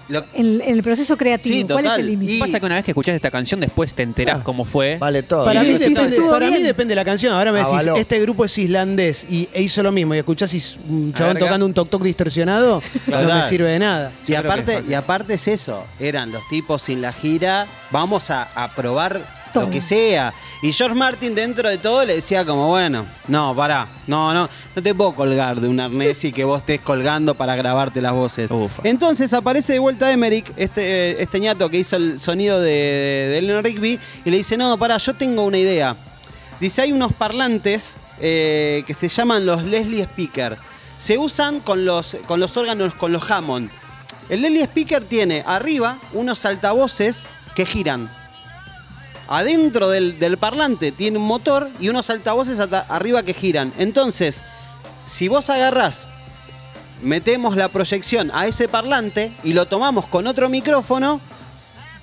Lo- 0.09 0.25
En, 0.35 0.61
en 0.61 0.75
el 0.77 0.83
proceso 0.83 1.17
creativo. 1.17 1.55
Sí, 1.55 1.65
¿Cuál 1.65 1.87
es 1.87 1.93
el 1.99 2.07
límite? 2.07 2.33
Y- 2.33 2.38
Pasa 2.41 2.59
que 2.61 2.67
una 2.67 2.75
vez 2.77 2.85
que 2.85 2.91
escuchás 2.91 3.15
esta 3.15 3.31
canción, 3.31 3.61
después 3.61 3.95
te 3.95 4.03
enterás 4.03 4.43
cómo 4.43 4.65
fue. 4.65 4.99
Vale 4.99 5.23
todo. 5.23 5.45
Para, 5.45 5.62
mí, 5.62 5.69
depende, 5.73 6.07
estuvo 6.09 6.31
para 6.31 6.51
mí 6.51 6.62
depende 6.62 6.93
de 6.93 6.97
la 6.97 7.05
canción. 7.05 7.35
Ahora 7.35 7.53
me 7.53 7.59
decís, 7.59 7.73
Avaló. 7.73 7.97
este 7.97 8.21
grupo 8.21 8.45
es 8.45 8.57
islandés 8.59 9.27
y 9.31 9.49
e 9.53 9.62
hizo 9.62 9.83
lo 9.83 9.93
mismo 9.93 10.15
y 10.15 10.19
escuchás 10.19 10.53
y 10.55 10.62
un 10.88 11.12
chabón 11.12 11.38
tocando 11.38 11.67
un 11.67 11.75
toc 11.75 11.88
toc 11.88 12.03
distorsionado, 12.03 12.83
no 13.07 13.35
me 13.35 13.43
sirve 13.45 13.69
de 13.69 13.79
nada. 13.79 14.12
Y 14.27 14.35
aparte, 14.35 14.83
y 14.88 14.95
aparte 14.95 15.35
es 15.35 15.49
eso, 15.49 15.85
eran 16.01 16.33
los 16.33 16.47
tipos 16.49 16.83
sin 16.83 17.01
la 17.03 17.12
gira, 17.12 17.67
vamos 17.91 18.31
a, 18.31 18.43
a 18.55 18.75
probar 18.75 19.42
Lo 19.55 19.71
que 19.71 19.83
sea. 19.83 20.33
Y 20.62 20.73
George 20.73 20.95
Martin 20.95 21.35
dentro 21.35 21.69
de 21.69 21.79
todo 21.79 22.05
le 22.05 22.17
decía 22.17 22.45
como, 22.45 22.69
bueno, 22.69 23.07
no, 23.29 23.55
pará, 23.55 23.87
no, 24.07 24.33
no, 24.33 24.49
no 24.75 24.83
te 24.83 24.95
puedo 24.95 25.12
colgar 25.15 25.61
de 25.61 25.69
un 25.69 25.81
arnés 25.81 26.25
y 26.25 26.33
que 26.33 26.45
vos 26.45 26.61
estés 26.61 26.81
colgando 26.81 27.35
para 27.35 27.57
grabarte 27.57 28.01
las 28.01 28.12
voces. 28.12 28.51
Ufa. 28.51 28.83
Entonces 28.85 29.33
aparece 29.33 29.75
de 29.75 29.79
vuelta 29.79 30.11
Emmerich, 30.11 30.51
este, 30.57 31.23
este 31.23 31.41
ñato 31.41 31.69
que 31.69 31.79
hizo 31.79 31.97
el 31.97 32.21
sonido 32.21 32.61
de, 32.61 32.71
de 32.71 33.38
Eleanor 33.38 33.65
Rigby, 33.65 33.99
y 34.25 34.31
le 34.31 34.37
dice, 34.37 34.57
no, 34.57 34.77
pará, 34.79 34.99
yo 34.99 35.15
tengo 35.15 35.45
una 35.45 35.59
idea. 35.59 35.97
Dice, 36.61 36.83
hay 36.83 36.93
unos 36.93 37.12
parlantes 37.12 37.95
eh, 38.21 38.85
que 38.87 38.95
se 38.95 39.09
llaman 39.09 39.45
los 39.45 39.65
Leslie 39.65 40.05
Speaker. 40.05 40.57
Se 40.99 41.19
usan 41.19 41.59
con 41.59 41.85
los, 41.85 42.17
con 42.27 42.38
los 42.38 42.57
órganos, 42.57 42.95
con 42.95 43.11
los 43.11 43.29
Hammond. 43.29 43.69
El 44.29 44.43
Leslie 44.43 44.62
Speaker 44.62 45.03
tiene 45.03 45.43
arriba 45.45 45.99
unos 46.12 46.45
altavoces 46.45 47.25
que 47.57 47.67
giran. 47.67 48.09
Adentro 49.33 49.88
del, 49.88 50.37
parlante 50.37 50.92
tiene 50.92 51.16
un 51.16 51.27
motor 51.27 51.71
y 51.81 51.88
unos 51.88 52.11
altavoces 52.11 52.59
arriba 52.61 53.23
que 53.23 53.33
giran. 53.33 53.73
Entonces, 53.79 54.42
si 55.07 55.27
vos 55.27 55.49
agarrás, 55.49 56.07
metemos 57.01 57.57
la 57.57 57.68
proyección 57.68 58.31
a 58.35 58.47
ese 58.47 58.68
parlante 58.68 59.33
y 59.42 59.55
lo 59.55 59.64
tomamos 59.64 60.05
con 60.05 60.27
otro 60.27 60.51
micrófono, 60.51 61.18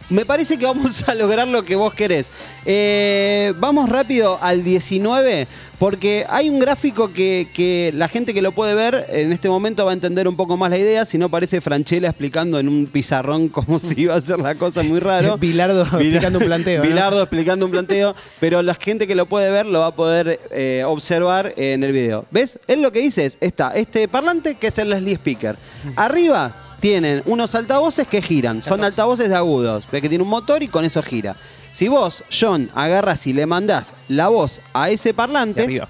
me 0.09 0.25
parece 0.25 0.57
que 0.57 0.65
vamos 0.65 1.07
a 1.07 1.15
lograr 1.15 1.47
lo 1.47 1.63
que 1.63 1.75
vos 1.75 1.93
querés. 1.93 2.29
Eh, 2.65 3.53
vamos 3.57 3.89
rápido 3.89 4.37
al 4.41 4.63
19, 4.63 5.47
porque 5.77 6.25
hay 6.27 6.49
un 6.49 6.59
gráfico 6.59 7.13
que, 7.13 7.47
que 7.53 7.91
la 7.95 8.07
gente 8.07 8.33
que 8.33 8.41
lo 8.41 8.51
puede 8.51 8.73
ver 8.73 9.05
en 9.09 9.31
este 9.31 9.49
momento 9.49 9.85
va 9.85 9.91
a 9.91 9.93
entender 9.93 10.27
un 10.27 10.35
poco 10.35 10.57
más 10.57 10.71
la 10.71 10.77
idea, 10.77 11.05
si 11.05 11.17
no 11.17 11.29
parece 11.29 11.61
Franchella 11.61 12.09
explicando 12.09 12.59
en 12.59 12.67
un 12.67 12.87
pizarrón 12.87 13.49
como 13.49 13.79
si 13.79 14.01
iba 14.01 14.15
a 14.15 14.21
ser 14.21 14.39
la 14.39 14.55
cosa 14.55 14.83
muy 14.83 14.99
raro. 14.99 15.37
Bilardo 15.39 15.83
explicando 15.83 16.39
un 16.39 16.45
planteo. 16.45 16.83
¿no? 16.83 16.89
Bilardo 16.89 17.21
explicando 17.21 17.65
un 17.65 17.71
planteo, 17.71 18.15
pero 18.39 18.61
la 18.61 18.73
gente 18.73 19.07
que 19.07 19.15
lo 19.15 19.25
puede 19.25 19.51
ver 19.51 19.65
lo 19.65 19.79
va 19.79 19.87
a 19.87 19.95
poder 19.95 20.39
eh, 20.51 20.83
observar 20.85 21.53
en 21.55 21.83
el 21.83 21.91
video. 21.91 22.25
¿Ves? 22.31 22.59
Él 22.67 22.81
lo 22.81 22.91
que 22.91 22.99
dice 22.99 23.25
es, 23.25 23.37
está 23.41 23.71
este 23.75 24.07
parlante 24.07 24.55
que 24.55 24.67
es 24.67 24.77
el 24.79 24.89
Leslie 24.89 25.15
Speaker. 25.15 25.55
Arriba 25.95 26.68
tienen 26.79 27.21
unos 27.25 27.55
altavoces 27.55 28.07
que 28.07 28.21
giran, 28.21 28.61
son 28.61 28.83
altavoces 28.83 29.29
de 29.29 29.35
agudos, 29.35 29.85
ve 29.91 30.01
que 30.01 30.09
tiene 30.09 30.23
un 30.23 30.29
motor 30.29 30.63
y 30.63 30.67
con 30.67 30.85
eso 30.85 31.01
gira. 31.03 31.35
Si 31.73 31.87
vos, 31.87 32.23
John, 32.31 32.69
agarras 32.75 33.27
y 33.27 33.33
le 33.33 33.45
mandás 33.45 33.93
la 34.07 34.29
voz 34.29 34.59
a 34.73 34.89
ese 34.89 35.09
De 35.09 35.13
parlante, 35.13 35.63
arriba. 35.63 35.87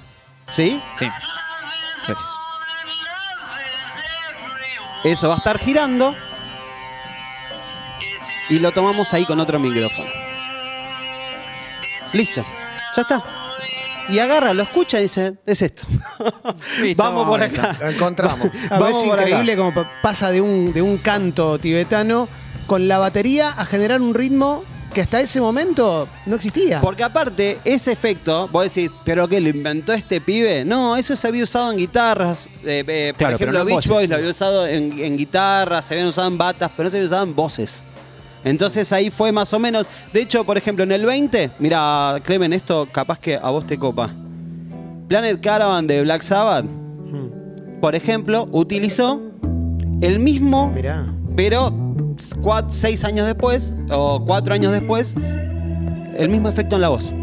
¿sí? 0.56 0.82
Sí. 0.97 1.06
Gracias. 2.06 2.17
Eso 5.04 5.30
va 5.30 5.36
a 5.36 5.38
estar 5.38 5.58
girando 5.60 6.13
y 8.49 8.60
lo 8.60 8.71
tomamos 8.71 9.13
ahí 9.13 9.25
con 9.25 9.39
otro 9.39 9.60
micrófono. 9.60 10.10
Listo, 12.12 12.43
ya 12.95 13.02
está. 13.02 13.38
Y 14.12 14.19
agarra, 14.19 14.54
lo 14.54 14.63
escucha 14.63 15.00
y 15.00 15.04
dice, 15.04 15.36
es 15.45 15.62
esto. 15.62 15.84
Listo, 16.82 17.04
Vamos 17.04 17.28
por 17.28 17.41
acá. 17.41 17.78
Lo 17.80 17.89
encontramos. 17.89 18.50
A 18.69 18.80
ver, 18.80 18.91
es 18.91 19.04
increíble 19.04 19.56
cómo 19.56 19.74
pa- 19.74 19.91
pasa 20.02 20.32
de 20.32 20.41
un, 20.41 20.74
de 20.74 20.82
un 20.82 20.98
canto 20.98 21.60
tibetano 21.60 22.28
con 22.67 22.88
la 22.88 22.98
batería 23.00 23.50
a 23.50 23.65
generar 23.65 24.02
un 24.02 24.13
ritmo 24.13 24.63
que 24.93 25.02
hasta 25.02 25.22
ese 25.22 25.39
momento 25.39 26.08
no 26.26 26.36
existía. 26.36 26.82
Porque 26.82 27.04
aparte, 27.04 27.60
ese 27.63 27.91
efecto, 27.91 28.48
vos 28.52 28.63
decís, 28.74 28.89
¿pero 29.06 29.28
qué? 29.28 29.39
¿Lo 29.39 29.50
inventó 29.50 29.93
este 29.93 30.19
pibe? 30.19 30.65
No, 30.65 30.98
eso 30.98 31.15
se 31.15 31.28
había 31.28 31.43
usado 31.43 31.72
en 31.72 31.78
guitarras. 31.78 32.48
eh, 32.65 32.84
eh, 32.88 33.10
por 33.13 33.17
Claro, 33.19 33.36
ejemplo, 33.36 33.60
no 33.60 33.65
Beach 33.65 33.76
voces, 33.76 33.91
Boys 33.91 34.04
sí. 34.06 34.08
lo 34.10 34.15
había 34.15 34.30
usado 34.32 34.65
en, 34.67 35.00
en 35.00 35.15
guitarras, 35.17 35.86
se 35.86 35.93
habían 35.93 36.08
usado 36.08 36.28
en 36.28 36.38
batas, 36.39 36.72
pero 36.76 36.86
no 36.86 36.89
se 36.89 36.98
había 36.98 37.06
usado 37.06 37.24
en 37.24 37.36
voces. 37.36 37.84
Entonces 38.43 38.91
ahí 38.91 39.10
fue 39.10 39.32
más 39.32 39.54
o 39.54 39.60
menos. 39.60 39.86
De 40.13 40.21
hecho, 40.21 40.43
por 40.43 40.58
ejemplo, 40.58 40.84
en 40.84 40.91
el 40.91 41.06
20, 41.06 41.52
mira, 41.60 42.19
Clemen, 42.23 42.54
esto 42.54 42.88
capaz 42.91 43.19
que 43.19 43.36
a 43.36 43.49
vos 43.49 43.65
te 43.67 43.78
copa. 43.78 44.10
Planet 45.08 45.41
Caravan 45.41 45.88
de 45.88 46.04
Black 46.04 46.21
Sabbath, 46.21 46.65
por 47.82 47.95
ejemplo, 47.95 48.47
utilizó 48.52 49.21
el 50.02 50.19
mismo 50.19 50.69
Mirá. 50.71 51.06
pero 51.36 51.73
seis 52.67 53.04
años 53.04 53.25
después, 53.25 53.73
o 53.89 54.23
cuatro 54.25 54.54
años 54.54 54.71
después, 54.71 55.15
el 56.17 56.30
mismo 56.30 56.49
efecto 56.49 56.75
en 56.75 56.82
la 56.82 56.89
voz. 56.89 57.13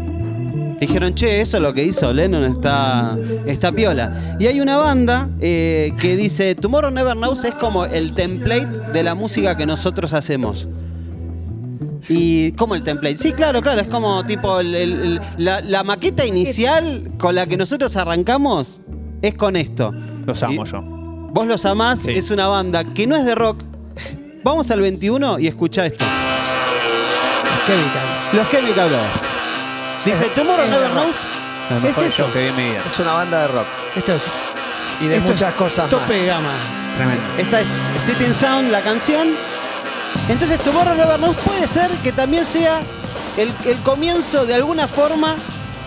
Dijeron, 0.79 1.15
che, 1.15 1.41
eso 1.41 1.57
es 1.57 1.63
lo 1.63 1.73
que 1.73 1.83
hizo 1.83 2.13
Lennon, 2.13 2.45
está, 2.45 3.17
está 3.47 3.71
piola. 3.71 4.37
Y 4.39 4.45
hay 4.45 4.61
una 4.61 4.77
banda 4.77 5.29
eh, 5.39 5.91
que 5.99 6.15
dice, 6.15 6.53
Tomorrow 6.53 6.91
Never 6.91 7.15
Knows 7.15 7.43
es 7.45 7.55
como 7.55 7.85
el 7.85 8.13
template 8.13 8.91
de 8.93 9.03
la 9.03 9.15
música 9.15 9.57
que 9.57 9.65
nosotros 9.65 10.13
hacemos. 10.13 10.67
¿Y 12.09 12.51
cómo 12.53 12.75
el 12.75 12.83
template? 12.83 13.17
Sí, 13.17 13.33
claro, 13.33 13.61
claro, 13.61 13.81
es 13.81 13.87
como 13.87 14.23
tipo 14.25 14.59
el- 14.59 14.73
el- 14.75 15.01
el- 15.01 15.21
la, 15.37 15.61
la 15.61 15.83
maqueta 15.83 16.25
inicial 16.25 17.11
con 17.17 17.35
la 17.35 17.45
que 17.47 17.57
nosotros 17.57 17.95
arrancamos 17.97 18.79
es 19.21 19.33
con 19.35 19.55
esto. 19.55 19.93
Los 20.25 20.41
amo 20.43 20.63
Y- 20.65 20.69
yo. 20.71 20.81
Vos 20.81 21.45
los 21.47 21.65
amás, 21.65 21.99
Sí. 21.99 22.11
es 22.11 22.31
una 22.31 22.47
banda 22.47 22.83
que 22.85 23.05
no 23.07 23.15
es 23.15 23.25
de 23.25 23.35
rock. 23.35 23.61
Vamos 24.43 24.71
al 24.71 24.79
21 24.79 25.37
y 25.39 25.47
escucha 25.47 25.85
esto. 25.85 26.05
Chemical. 27.65 28.07
Los 28.33 28.49
Chemical 28.49 28.89
Brothers. 28.89 30.05
Dice, 30.05 30.25
Tomorrow 30.35 30.65
Never. 30.67 30.89
Knows. 30.91 31.15
Es 31.89 31.97
eso. 31.97 32.31
que 32.31 32.39
vi 32.43 32.47
en 32.47 32.55
mi 32.55 32.63
vida. 32.63 32.81
Es 32.85 32.97
una 32.99 33.13
banda 33.13 33.41
de 33.41 33.47
rock. 33.49 33.65
Esto 33.95 34.13
es. 34.13 34.23
Y 35.01 35.07
de 35.07 35.17
esto 35.17 35.31
muchas 35.33 35.49
es 35.49 35.55
cosas 35.55 35.89
Tope 35.89 36.01
más. 36.03 36.09
de 36.11 36.25
gama. 36.25 36.53
Tremendo. 36.95 37.23
Esta 37.37 37.61
es 37.61 37.67
Sitting 37.99 38.33
Sound, 38.33 38.71
la 38.71 38.81
canción. 38.81 39.27
Entonces, 40.29 40.59
Tomorrow 40.59 40.95
Never 40.95 41.17
Knows 41.17 41.37
puede 41.37 41.67
ser 41.67 41.89
que 42.03 42.11
también 42.11 42.45
sea 42.45 42.79
el, 43.37 43.53
el 43.65 43.77
comienzo 43.79 44.45
de 44.45 44.55
alguna 44.55 44.87
forma 44.87 45.35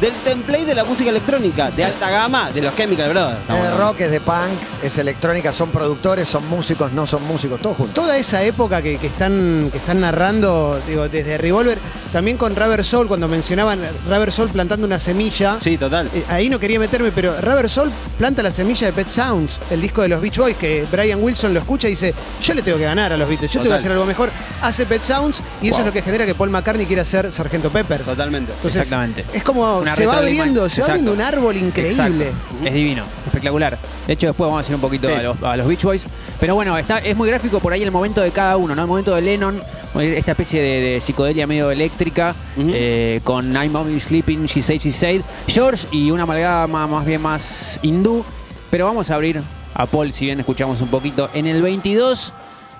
del 0.01 0.13
template 0.25 0.65
de 0.65 0.75
la 0.75 0.85
música 0.85 1.11
electrónica, 1.11 1.71
de 1.71 1.85
alta 1.85 2.11
gama, 2.11 2.51
de 2.51 2.63
los 2.63 2.75
Chemical 2.75 3.11
Brothers. 3.11 3.35
Es 3.35 3.41
Estamos 3.43 3.65
de 3.65 3.77
rock, 3.77 4.01
es 4.01 4.11
de 4.11 4.21
punk, 4.21 4.83
es 4.83 4.99
electrónica, 4.99 5.53
son 5.53 5.71
productores, 5.71 6.29
son 6.29 6.49
músicos, 6.49 6.93
no 6.93 7.07
son 7.07 7.23
músicos, 7.27 7.61
todos 7.61 7.77
juntos. 7.77 7.95
Toda 7.95 8.17
esa 8.17 8.43
época 8.43 8.81
que, 8.81 8.97
que 8.99 9.07
están, 9.09 9.69
que 9.71 9.79
están 9.79 10.01
narrando, 10.01 10.81
digo, 10.89 11.09
desde 11.09 11.37
Revolver, 11.37 11.79
también 12.13 12.37
con 12.37 12.57
Rubber 12.57 12.85
Soul, 12.85 13.09
cuando 13.09 13.29
mencionaban 13.29 13.81
Rubber 14.09 14.33
Soul 14.33 14.49
plantando 14.49 14.87
una 14.87 14.99
semilla. 14.99 15.59
Sí, 15.61 15.77
total. 15.77 16.09
Eh, 16.15 16.25
ahí 16.29 16.49
no 16.49 16.59
quería 16.59 16.79
meterme, 16.79 17.13
pero 17.13 17.39
Rubber 17.41 17.69
Soul 17.69 17.91
planta 18.19 18.43
la 18.43 18.51
semilla 18.51 18.87
de 18.87 18.93
Pet 18.93 19.09
Sounds, 19.09 19.61
el 19.71 19.81
disco 19.81 20.03
de 20.03 20.09
los 20.09 20.21
Beach 20.21 20.39
Boys, 20.39 20.57
que 20.57 20.87
Brian 20.91 21.23
Wilson 21.23 21.53
lo 21.53 21.61
escucha 21.61 21.89
y 21.89 21.93
dice, 21.93 22.15
yo 22.43 22.55
le 22.55 22.63
tengo 22.63 22.79
que 22.79 22.85
ganar 22.85 23.13
a 23.13 23.17
los 23.17 23.29
Beatles, 23.29 23.53
yo 23.53 23.61
tengo 23.61 23.75
que 23.75 23.79
hacer 23.81 23.93
algo 23.93 24.07
mejor. 24.07 24.31
Hace 24.63 24.87
Pet 24.87 25.05
Sounds 25.05 25.43
y 25.61 25.69
eso 25.69 25.81
es 25.81 25.87
lo 25.87 25.93
que 25.93 26.03
genera 26.03 26.27
que 26.27 26.35
Paul 26.35 26.51
McCartney 26.51 26.87
quiera 26.87 27.05
ser 27.05 27.31
Sargento 27.31 27.71
Pepper. 27.71 28.03
Totalmente. 28.03 28.53
Entonces, 28.53 28.81
Exactamente. 28.83 29.25
Es 29.33 29.43
como 29.43 29.83
Una 29.91 29.97
se 29.97 30.07
va 30.07 30.19
abriendo, 30.19 30.69
se 30.69 30.81
va 30.81 30.89
abriendo 30.89 31.13
un 31.13 31.21
árbol 31.21 31.57
increíble. 31.57 32.29
Exacto. 32.29 32.65
Es 32.67 32.75
divino, 32.75 33.05
espectacular. 33.27 33.79
De 34.07 34.13
hecho, 34.13 34.27
después 34.29 34.49
vamos 34.51 34.65
a 34.65 34.69
ir 34.69 34.75
un 34.75 34.81
poquito 34.81 35.09
Sí. 35.09 35.15
a, 35.15 35.23
los, 35.23 35.43
a 35.43 35.57
los 35.57 35.67
Beach 35.67 35.83
Boys. 35.83 36.05
Pero 36.39 36.55
bueno, 36.55 36.77
está, 36.79 36.99
es 36.99 37.17
muy 37.17 37.29
gráfico 37.29 37.61
por 37.61 37.73
ahí 37.73 37.83
el 37.83 37.91
momento 37.91 38.21
de 38.21 38.31
cada 38.31 38.57
uno, 38.57 38.75
¿no? 38.75 38.83
El 38.83 38.89
momento 38.89 39.15
de 39.15 39.21
Lennon, 39.23 39.63
esta 40.01 40.31
especie 40.33 40.61
de, 40.63 40.81
de 40.81 41.01
psicodelia 41.01 41.47
medio 41.47 41.71
eléctrica, 41.71 42.35
eh, 42.59 43.21
con 43.25 43.53
I'm 43.55 43.75
Only 43.77 44.01
Sleeping, 44.01 44.47
She 44.47 44.63
Said, 44.63 44.79
She 44.81 44.93
Said. 44.93 45.23
George 45.47 45.87
y 45.93 46.11
una 46.11 46.23
amalgama 46.25 46.87
más 46.87 47.05
bien 47.07 47.21
más 47.23 47.79
hindú. 47.83 48.25
Pero 48.71 48.87
vamos 48.87 49.11
a 49.11 49.17
abrir 49.17 49.43
a 49.75 49.87
Paul, 49.87 50.13
si 50.13 50.27
bien 50.27 50.39
escuchamos 50.41 50.81
un 50.81 50.89
poquito. 50.89 51.29
En 51.35 51.47
el 51.47 51.61
22, 51.63 52.33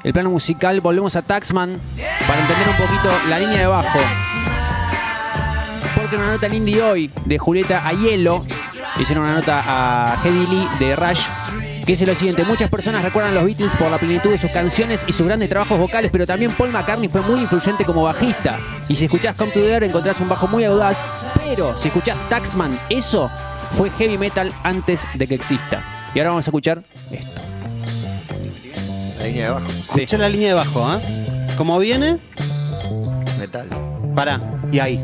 el 0.05 0.13
plano 0.13 0.31
musical, 0.31 0.81
volvemos 0.81 1.17
a 1.17 1.23
Taxman 1.23 1.77
para 2.27 2.41
entender 2.41 2.69
un 2.69 2.77
poquito 2.77 3.09
la 3.29 3.39
línea 3.39 3.59
de 3.59 3.67
bajo. 3.67 3.99
Una 6.13 6.33
nota 6.33 6.47
en 6.47 6.55
indie 6.55 6.83
hoy 6.83 7.11
de 7.25 7.39
Julieta 7.39 7.87
Ayelo. 7.87 8.45
Hicieron 8.99 9.25
una 9.25 9.35
nota 9.35 9.63
a 9.65 10.21
Hedy 10.25 10.47
Lee 10.47 10.69
de 10.79 10.97
Rush. 10.97 11.21
Que 11.81 11.93
dice 11.93 12.05
lo 12.07 12.15
siguiente: 12.15 12.45
Muchas 12.45 12.69
personas 12.69 13.03
recuerdan 13.03 13.33
a 13.33 13.35
los 13.37 13.45
Beatles 13.45 13.77
por 13.77 13.91
la 13.91 13.99
plenitud 13.99 14.31
de 14.31 14.39
sus 14.39 14.51
canciones 14.51 15.05
y 15.07 15.13
sus 15.13 15.27
grandes 15.27 15.49
trabajos 15.49 15.79
vocales, 15.79 16.11
pero 16.11 16.27
también 16.27 16.51
Paul 16.53 16.71
McCartney 16.71 17.09
fue 17.09 17.21
muy 17.23 17.41
influyente 17.41 17.85
como 17.85 18.03
bajista. 18.03 18.59
Y 18.89 18.97
si 18.97 19.05
escuchás 19.05 19.37
Come 19.37 19.53
to 19.53 19.61
the 19.61 19.73
Air 19.73 19.85
encontrás 19.85 20.21
un 20.21 20.29
bajo 20.29 20.49
muy 20.49 20.65
audaz, 20.65 21.05
pero 21.49 21.79
si 21.79 21.89
escuchás 21.89 22.17
Taxman, 22.29 22.79
eso 22.89 23.31
fue 23.73 23.91
heavy 23.91 24.19
metal 24.19 24.53
antes 24.65 25.01
de 25.15 25.27
que 25.29 25.35
exista. 25.35 25.83
Y 26.15 26.19
ahora 26.19 26.31
vamos 26.31 26.47
a 26.47 26.51
escuchar 26.51 26.83
esto. 27.13 27.41
La 29.19 29.27
línea 29.27 29.43
de 29.43 29.49
abajo, 29.49 29.67
Escuchá 29.71 30.19
la 30.19 30.29
línea 30.29 30.49
de 30.49 30.55
bajo, 30.55 30.95
¿eh? 30.95 31.27
Como 31.57 31.79
viene, 31.79 32.19
metal. 33.39 33.69
pará. 34.15 34.41
Y 34.73 34.79
ahí. 34.81 35.03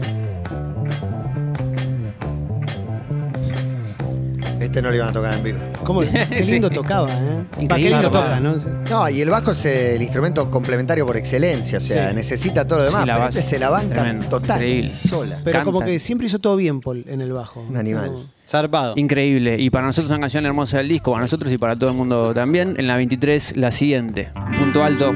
Este 4.76 4.82
no 4.82 4.90
lo 4.90 4.96
iban 4.96 5.08
a 5.08 5.12
tocar 5.14 5.32
en 5.32 5.42
vivo. 5.42 5.58
¿Cómo? 5.84 6.00
Qué 6.28 6.44
lindo 6.44 6.68
tocaba, 6.68 7.08
¿eh? 7.08 7.66
Pa, 7.66 7.76
Qué 7.76 7.88
lindo 7.88 8.10
toca, 8.10 8.38
¿no? 8.40 8.56
No, 8.90 9.08
y 9.08 9.22
el 9.22 9.30
bajo 9.30 9.52
es 9.52 9.64
el 9.64 10.02
instrumento 10.02 10.50
complementario 10.50 11.06
por 11.06 11.16
excelencia, 11.16 11.78
o 11.78 11.80
sea, 11.80 12.10
Sí. 12.10 12.14
necesita 12.14 12.66
todo 12.66 12.80
lo 12.80 12.84
demás, 12.84 13.00
Sí, 13.04 13.06
la 13.06 13.14
pero 13.14 13.24
base. 13.26 13.38
este 13.38 13.50
se 13.54 13.58
la 13.58 13.70
banca 13.70 13.94
Tremendo. 14.02 14.26
total, 14.28 14.56
Increíble. 14.58 14.92
sola. 15.08 15.38
Pero 15.42 15.64
como 15.64 15.78
Canta. 15.78 15.92
que 15.94 15.98
siempre 15.98 16.26
hizo 16.26 16.38
todo 16.40 16.56
bien, 16.56 16.82
Paul, 16.82 17.04
en 17.08 17.22
el 17.22 17.32
bajo. 17.32 17.62
Un 17.66 17.74
animal. 17.78 18.06
Como- 18.08 18.24
Zarpado. 18.46 18.92
Increíble. 18.96 19.56
Y 19.58 19.70
para 19.70 19.86
nosotros 19.86 20.10
una 20.10 20.20
canción 20.20 20.44
hermosa 20.44 20.76
del 20.76 20.88
disco, 20.90 21.10
para 21.12 21.22
nosotros 21.22 21.50
y 21.50 21.56
para 21.56 21.74
todo 21.78 21.88
el 21.88 21.96
mundo 21.96 22.34
también. 22.34 22.74
En 22.76 22.86
la 22.86 22.96
23, 22.98 23.56
la 23.56 23.72
siguiente. 23.72 24.28
Punto 24.58 24.84
alto. 24.84 25.14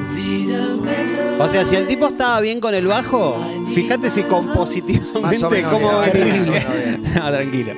O 1.38 1.48
sea, 1.48 1.66
si 1.66 1.76
el 1.76 1.86
tipo 1.86 2.06
estaba 2.06 2.40
bien 2.40 2.60
con 2.60 2.74
el 2.74 2.86
bajo, 2.86 3.36
fíjate 3.74 4.08
si 4.08 4.22
compositivamente 4.22 5.20
Más 5.20 5.42
o 5.42 5.50
menos 5.50 5.70
cómo 5.70 6.00
bien, 6.00 6.12
venía. 6.14 6.30
más 6.30 6.64
o 6.64 6.70
menos 6.70 7.02
bien. 7.02 7.14
no, 7.14 7.30
tranquilo. 7.30 7.72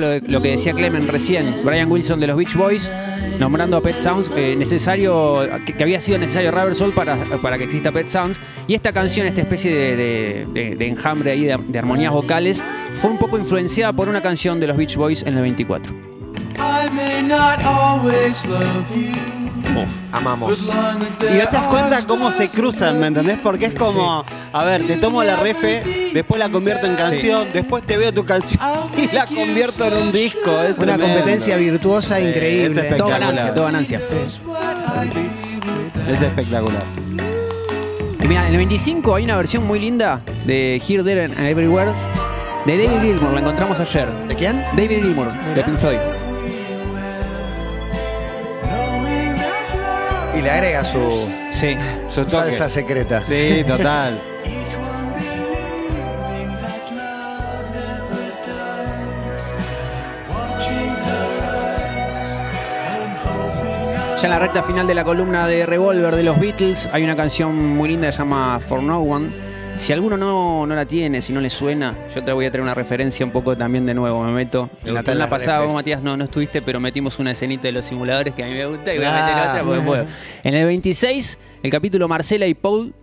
Lo, 0.00 0.42
que 0.42 0.50
decía 0.50 0.72
Clemen 0.72 1.08
recién, 1.08 1.62
Brian 1.64 1.90
Wilson 1.90 2.20
de 2.20 2.26
los 2.26 2.36
Beach 2.36 2.54
Boys, 2.54 2.90
nombrando 3.38 3.76
a 3.76 3.82
Pet 3.82 3.98
Sounds, 3.98 4.30
eh, 4.36 4.54
necesario, 4.56 5.40
que, 5.64 5.82
había 5.82 6.00
sido 6.00 6.18
necesario 6.18 6.50
Rubber 6.50 6.74
Soul 6.74 6.94
para, 6.94 7.16
para 7.40 7.58
que 7.58 7.64
exista 7.64 7.92
Pet 7.92 8.08
Sounds. 8.08 8.40
Y 8.66 8.74
esta 8.74 8.92
canción, 8.92 9.26
esta 9.26 9.40
especie 9.40 9.96
de, 9.96 10.76
enjambre 10.80 11.30
ahí 11.32 11.44
de, 11.44 11.78
armonías 11.78 12.12
vocales, 12.12 12.62
fue 12.94 13.10
un 13.10 13.18
poco 13.18 13.38
influenciada 13.38 13.92
por 13.92 14.08
una 14.08 14.22
canción 14.22 14.60
de 14.60 14.66
los 14.66 14.76
Beach 14.76 14.96
Boys 14.96 15.22
en 15.22 15.34
el 15.34 15.42
24. 15.42 15.94
I 16.56 16.88
may 16.90 17.22
not 17.22 17.60
always 17.64 18.44
love 18.46 18.96
you. 18.96 19.33
Amamos. 20.12 20.72
Y 20.72 20.74
no 21.38 21.48
te 21.48 21.56
das 21.56 21.62
cuenta 21.64 21.98
cómo 22.06 22.30
se 22.30 22.48
cruzan, 22.48 23.00
¿me 23.00 23.08
entendés? 23.08 23.38
Porque 23.42 23.66
es 23.66 23.74
como, 23.74 24.24
a 24.52 24.64
ver, 24.64 24.86
te 24.86 24.96
tomo 24.96 25.22
la 25.24 25.36
refe, 25.36 26.10
después 26.14 26.38
la 26.38 26.48
convierto 26.48 26.86
en 26.86 26.94
canción, 26.94 27.46
después 27.52 27.82
te 27.84 27.96
veo 27.96 28.12
tu 28.12 28.24
canción 28.24 28.60
y 28.96 29.14
la 29.14 29.26
convierto 29.26 29.84
en 29.86 29.94
un 29.94 30.12
disco. 30.12 30.50
Es 30.62 30.76
Una 30.78 30.94
tremendo. 30.94 31.06
competencia 31.06 31.56
virtuosa 31.56 32.18
Sí, 32.18 32.24
increíble. 32.26 32.66
es 32.66 32.76
espectacular. 32.76 32.98
Todo 32.98 33.08
ganancia, 33.28 33.54
todo 33.54 33.64
ganancia. 33.64 34.00
Es 36.08 36.20
espectacular. 36.22 36.82
Y 38.22 38.26
mira, 38.28 38.42
en 38.46 38.52
el 38.52 38.56
25 38.58 39.14
hay 39.16 39.24
una 39.24 39.36
versión 39.36 39.66
muy 39.66 39.78
linda 39.78 40.20
de 40.46 40.80
Here, 40.86 41.02
There 41.02 41.24
and 41.24 41.38
Everywhere 41.38 41.92
de 42.66 42.78
David 42.78 43.00
Gilmour, 43.02 43.32
la 43.34 43.40
encontramos 43.40 43.78
ayer. 43.80 44.08
¿De 44.28 44.34
quién? 44.34 44.64
David 44.74 45.02
Gilmour, 45.02 45.30
de 45.54 45.62
Pink 45.62 45.76
Floyd. 45.78 45.98
Le 50.44 50.50
agrega 50.50 50.84
su 50.84 51.28
Sí. 51.50 51.76
Su 52.10 52.24
toque. 52.24 52.30
salsa 52.52 52.68
secreta. 52.68 53.22
Sí, 53.24 53.64
total. 53.66 54.20
Ya 64.20 64.24
en 64.28 64.30
la 64.30 64.38
recta 64.38 64.62
final 64.62 64.86
de 64.86 64.94
la 64.94 65.04
columna 65.04 65.46
de 65.46 65.66
Revolver 65.66 66.14
de 66.16 66.22
los 66.22 66.38
Beatles 66.38 66.88
hay 66.92 67.02
una 67.04 67.16
canción 67.16 67.54
muy 67.76 67.88
linda 67.90 68.08
que 68.08 68.12
se 68.12 68.18
llama 68.18 68.58
For 68.60 68.82
No 68.82 69.00
One. 69.00 69.28
Si 69.84 69.92
alguno 69.92 70.16
no, 70.16 70.66
no 70.66 70.74
la 70.74 70.86
tiene, 70.86 71.20
si 71.20 71.30
no 71.34 71.42
le 71.42 71.50
suena, 71.50 71.94
yo 72.14 72.24
te 72.24 72.32
voy 72.32 72.46
a 72.46 72.50
traer 72.50 72.62
una 72.62 72.72
referencia 72.72 73.26
un 73.26 73.30
poco 73.30 73.54
también 73.54 73.84
de 73.84 73.92
nuevo, 73.92 74.24
me 74.24 74.32
meto. 74.32 74.70
Me 74.82 74.98
En 74.98 75.18
la 75.18 75.28
pasada 75.28 75.60
vos. 75.60 75.74
Matías, 75.74 76.00
no, 76.00 76.16
no 76.16 76.24
estuviste, 76.24 76.62
pero 76.62 76.80
metimos 76.80 77.18
una 77.18 77.32
escenita 77.32 77.68
de 77.68 77.72
los 77.72 77.84
simuladores 77.84 78.32
que 78.32 78.42
a 78.42 78.46
mí 78.46 78.54
me 78.54 78.64
gusta 78.64 78.94
y 78.94 78.96
voy 78.96 79.04
a 79.04 79.14
Ah, 79.14 79.26
meter 79.26 79.50
otra 79.50 79.62
porque 79.62 79.80
puedo. 79.82 80.06
En 80.42 80.54
el 80.54 80.64
26, 80.64 81.38
el 81.64 81.70
capítulo 81.70 82.08
Marcela 82.08 82.46
y 82.46 82.54
Paul. 82.54 82.94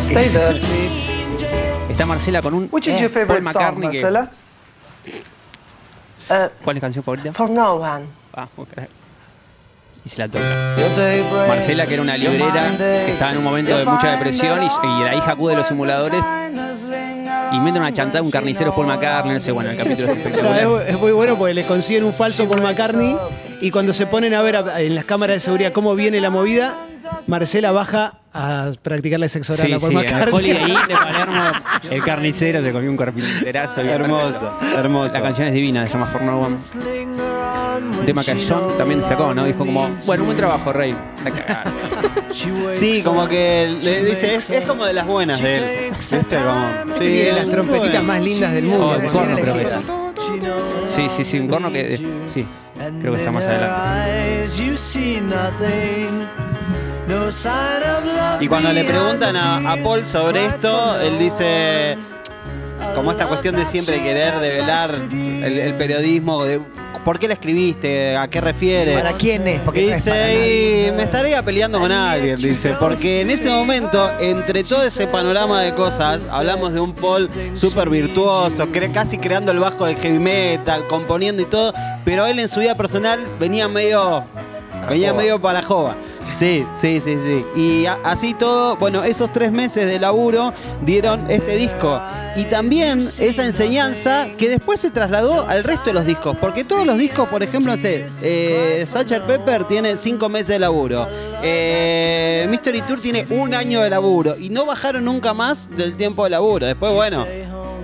Stay 0.00 0.28
there, 0.30 0.58
please. 0.58 1.06
Está 1.88 2.04
Marcela 2.04 2.42
con 2.42 2.52
un 2.54 2.68
Which 2.72 2.88
is 2.88 3.00
eh, 3.00 3.02
your 3.02 3.12
Paul 3.12 3.26
song, 3.36 3.44
McCartney 3.44 3.90
que-? 3.92 4.06
Uh, 6.30 6.48
¿Cuál 6.64 6.78
es 6.78 6.80
la 6.80 6.80
canción 6.80 7.04
favorita? 7.04 7.32
for 7.32 7.48
no 7.48 7.74
one. 7.74 8.06
Ah, 8.34 8.48
ok. 8.56 8.68
Y 10.04 10.10
se 10.10 10.18
la 10.18 10.28
toca. 10.28 10.44
Marcela, 11.48 11.86
que 11.86 11.94
era 11.94 12.02
una 12.02 12.16
librera 12.16 12.70
que 12.78 13.12
estaba 13.12 13.32
en 13.32 13.38
un 13.38 13.44
momento 13.44 13.76
de 13.76 13.84
mucha 13.86 14.10
depresión 14.12 14.62
y, 14.62 14.66
y 14.66 15.04
la 15.04 15.14
hija 15.14 15.32
acude 15.32 15.52
de 15.52 15.58
los 15.58 15.66
simuladores 15.68 16.22
y 17.52 17.60
mete 17.60 17.78
una 17.78 17.92
chantada 17.92 18.22
un 18.22 18.30
carnicero 18.30 18.74
Paul 18.74 18.86
McCartney, 18.88 19.34
no 19.34 19.40
sé, 19.40 19.52
bueno, 19.52 19.70
el 19.70 19.76
capítulo 19.76 20.08
es 20.10 20.16
espectacular. 20.16 20.58
es, 20.58 20.94
es 20.94 20.98
muy 21.00 21.12
bueno 21.12 21.36
porque 21.36 21.54
le 21.54 21.64
consiguen 21.64 22.04
un 22.04 22.12
falso 22.12 22.48
Paul 22.48 22.62
McCartney 22.62 23.16
y 23.60 23.70
cuando 23.70 23.92
se 23.92 24.06
ponen 24.06 24.34
a 24.34 24.42
ver 24.42 24.56
a- 24.56 24.80
en 24.80 24.94
las 24.94 25.04
cámaras 25.04 25.36
de 25.36 25.40
seguridad 25.40 25.72
cómo 25.72 25.94
viene 25.94 26.20
la 26.20 26.30
movida, 26.30 26.74
Marcela 27.28 27.70
baja 27.72 28.14
a 28.32 28.72
practicarle 28.82 29.28
sexo 29.28 29.52
oral 29.54 29.66
Sí, 29.68 29.72
a 29.72 29.78
sí, 29.78 29.86
Paul 29.86 29.92
en 29.92 29.98
el 29.98 30.04
McCartney. 30.12 30.34
Holiday 30.34 30.70
Inn 30.70 30.88
de 30.88 30.94
Palermo, 30.96 31.42
el 31.90 32.04
carnicero 32.04 32.62
se 32.62 32.72
comió 32.72 32.90
un 32.90 32.96
carpinterazo. 32.96 33.80
Hermoso, 33.82 34.58
hermoso. 34.76 35.12
La 35.14 35.22
canción 35.22 35.48
es 35.48 35.54
divina, 35.54 35.86
se 35.86 35.92
llama 35.92 36.06
For 36.08 36.22
No 36.22 36.40
One. 36.40 36.56
Un 37.76 38.06
tema 38.06 38.24
que 38.24 38.44
John 38.46 38.76
también 38.76 39.00
destacó, 39.00 39.34
¿no? 39.34 39.44
Dijo 39.44 39.58
como, 39.58 39.88
bueno, 40.06 40.22
un 40.22 40.28
buen 40.28 40.36
trabajo, 40.36 40.72
Rey. 40.72 40.94
La 41.24 41.30
cagada. 41.30 41.64
Sí, 42.72 43.02
como 43.04 43.28
que 43.28 43.78
le 43.80 44.04
dice, 44.04 44.34
es, 44.34 44.50
es 44.50 44.62
como 44.62 44.84
de 44.84 44.92
las 44.92 45.06
buenas 45.06 45.40
de 45.40 45.54
él. 45.54 45.92
¿Viste? 45.96 46.36
Como, 46.36 46.96
sí, 46.98 47.10
Tiene 47.12 47.32
las 47.32 47.48
trompetitas 47.48 47.90
bueno. 47.90 48.04
más 48.04 48.20
lindas 48.22 48.52
del 48.52 48.64
mundo. 48.64 48.88
Oh, 48.88 48.98
un 48.98 49.06
corno, 49.06 49.36
creo 49.36 49.54
que 49.54 49.62
es. 49.62 49.78
Sí, 50.86 51.06
sí, 51.10 51.24
sí, 51.24 51.38
un 51.38 51.48
corno 51.48 51.70
que. 51.70 51.96
Sí, 52.26 52.44
creo 53.00 53.12
que 53.12 53.18
está 53.18 53.30
más 53.30 53.44
adelante. 53.44 54.48
Y 58.40 58.48
cuando 58.48 58.72
le 58.72 58.84
preguntan 58.84 59.36
a, 59.36 59.72
a 59.72 59.76
Paul 59.76 60.04
sobre 60.06 60.46
esto, 60.46 61.00
él 61.00 61.18
dice, 61.18 61.96
como 62.94 63.12
esta 63.12 63.26
cuestión 63.26 63.56
de 63.56 63.64
siempre 63.64 64.02
querer 64.02 64.38
develar 64.40 64.94
el, 64.94 65.58
el 65.58 65.74
periodismo, 65.74 66.44
de 66.44 66.60
por 67.04 67.18
qué 67.18 67.28
la 67.28 67.34
escribiste, 67.34 68.16
a 68.16 68.28
qué 68.28 68.40
refiere. 68.40 68.94
¿Para 68.94 69.12
quién 69.12 69.46
es? 69.46 69.60
Porque 69.60 69.86
no 69.86 69.92
es 69.92 70.02
para 70.02 70.26
Dice, 70.26 70.88
y 70.88 70.92
me 70.92 71.02
estaría 71.02 71.42
peleando 71.44 71.78
con 71.78 71.92
alguien, 71.92 72.36
dice, 72.36 72.74
porque 72.80 73.20
en 73.20 73.30
ese 73.30 73.50
momento, 73.50 74.10
entre 74.20 74.64
todo 74.64 74.82
ese 74.82 75.06
panorama 75.06 75.60
de 75.62 75.74
cosas, 75.74 76.20
hablamos 76.30 76.72
de 76.72 76.80
un 76.80 76.92
Paul 76.94 77.28
súper 77.54 77.88
virtuoso, 77.90 78.66
cre- 78.68 78.90
casi 78.92 79.18
creando 79.18 79.52
el 79.52 79.58
bajo 79.58 79.84
del 79.84 79.96
heavy 79.96 80.18
metal, 80.18 80.86
componiendo 80.86 81.42
y 81.42 81.46
todo, 81.46 81.72
pero 82.04 82.26
él 82.26 82.38
en 82.38 82.48
su 82.48 82.60
vida 82.60 82.74
personal 82.74 83.20
venía 83.38 83.68
medio, 83.68 84.24
venía 84.88 85.12
medio 85.12 85.40
para 85.40 85.62
joda. 85.62 85.94
Sí, 86.38 86.64
sí, 86.72 87.00
sí, 87.04 87.16
sí. 87.24 87.44
Y 87.60 87.86
así 88.02 88.34
todo, 88.34 88.76
bueno, 88.76 89.04
esos 89.04 89.32
tres 89.32 89.52
meses 89.52 89.86
de 89.86 90.00
laburo 90.00 90.52
dieron 90.84 91.30
este 91.30 91.56
disco. 91.56 92.00
Y 92.36 92.46
también 92.46 93.08
esa 93.18 93.44
enseñanza 93.44 94.26
que 94.36 94.48
después 94.48 94.80
se 94.80 94.90
trasladó 94.90 95.46
al 95.48 95.62
resto 95.62 95.84
de 95.86 95.92
los 95.94 96.04
discos. 96.04 96.36
Porque 96.40 96.64
todos 96.64 96.84
los 96.86 96.98
discos, 96.98 97.28
por 97.28 97.42
ejemplo, 97.44 97.76
no 97.76 97.80
sé, 97.80 98.06
eh, 98.22 98.84
Sacher 98.88 99.22
Pepper 99.22 99.64
tiene 99.64 99.96
cinco 99.96 100.28
meses 100.28 100.48
de 100.48 100.58
laburo. 100.58 101.06
Eh, 101.42 102.46
Mystery 102.50 102.82
Tour 102.82 103.00
tiene 103.00 103.26
un 103.30 103.54
año 103.54 103.80
de 103.82 103.90
laburo. 103.90 104.34
Y 104.38 104.48
no 104.50 104.66
bajaron 104.66 105.04
nunca 105.04 105.32
más 105.32 105.68
del 105.76 105.94
tiempo 105.96 106.24
de 106.24 106.30
laburo. 106.30 106.66
Después, 106.66 106.92
bueno. 106.92 107.24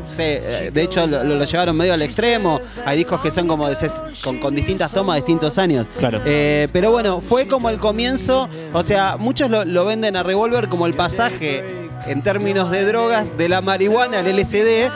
sí, 0.09 0.23
eh, 0.23 0.71
de 0.75 0.83
hecho 0.83 1.07
lo, 1.07 1.23
lo 1.23 1.45
llevaron 1.45 1.77
medio 1.77 1.95
al 1.95 2.03
extremo. 2.03 2.61
Hay 2.85 2.97
discos 2.99 3.21
que 3.21 3.31
son 3.31 3.47
como 3.47 3.69
de 3.69 3.75
ses- 3.77 4.03
con, 4.23 4.39
con 4.39 4.55
distintas 4.57 4.91
tomas, 4.91 5.15
distintos 5.17 5.59
años. 5.59 5.87
Claro. 5.99 6.21
Eh, 6.25 6.67
pero 6.73 6.91
bueno, 6.91 7.21
fue 7.21 7.47
como 7.47 7.71
el 7.71 7.79
comienzo. 7.79 8.49
O 8.73 8.83
sea, 8.83 9.17
muchos 9.17 9.49
lo, 9.49 9.65
lo 9.65 9.85
venden 9.85 10.17
a 10.17 10.25
Revolver 10.25 10.69
como 10.69 10.87
el 10.87 10.95
pasaje 10.95 11.63
en 12.07 12.23
términos 12.23 12.71
de 12.71 12.85
drogas 12.85 13.37
de 13.37 13.49
la 13.49 13.61
marihuana 13.61 14.21
al 14.21 14.27
LSD. 14.27 14.91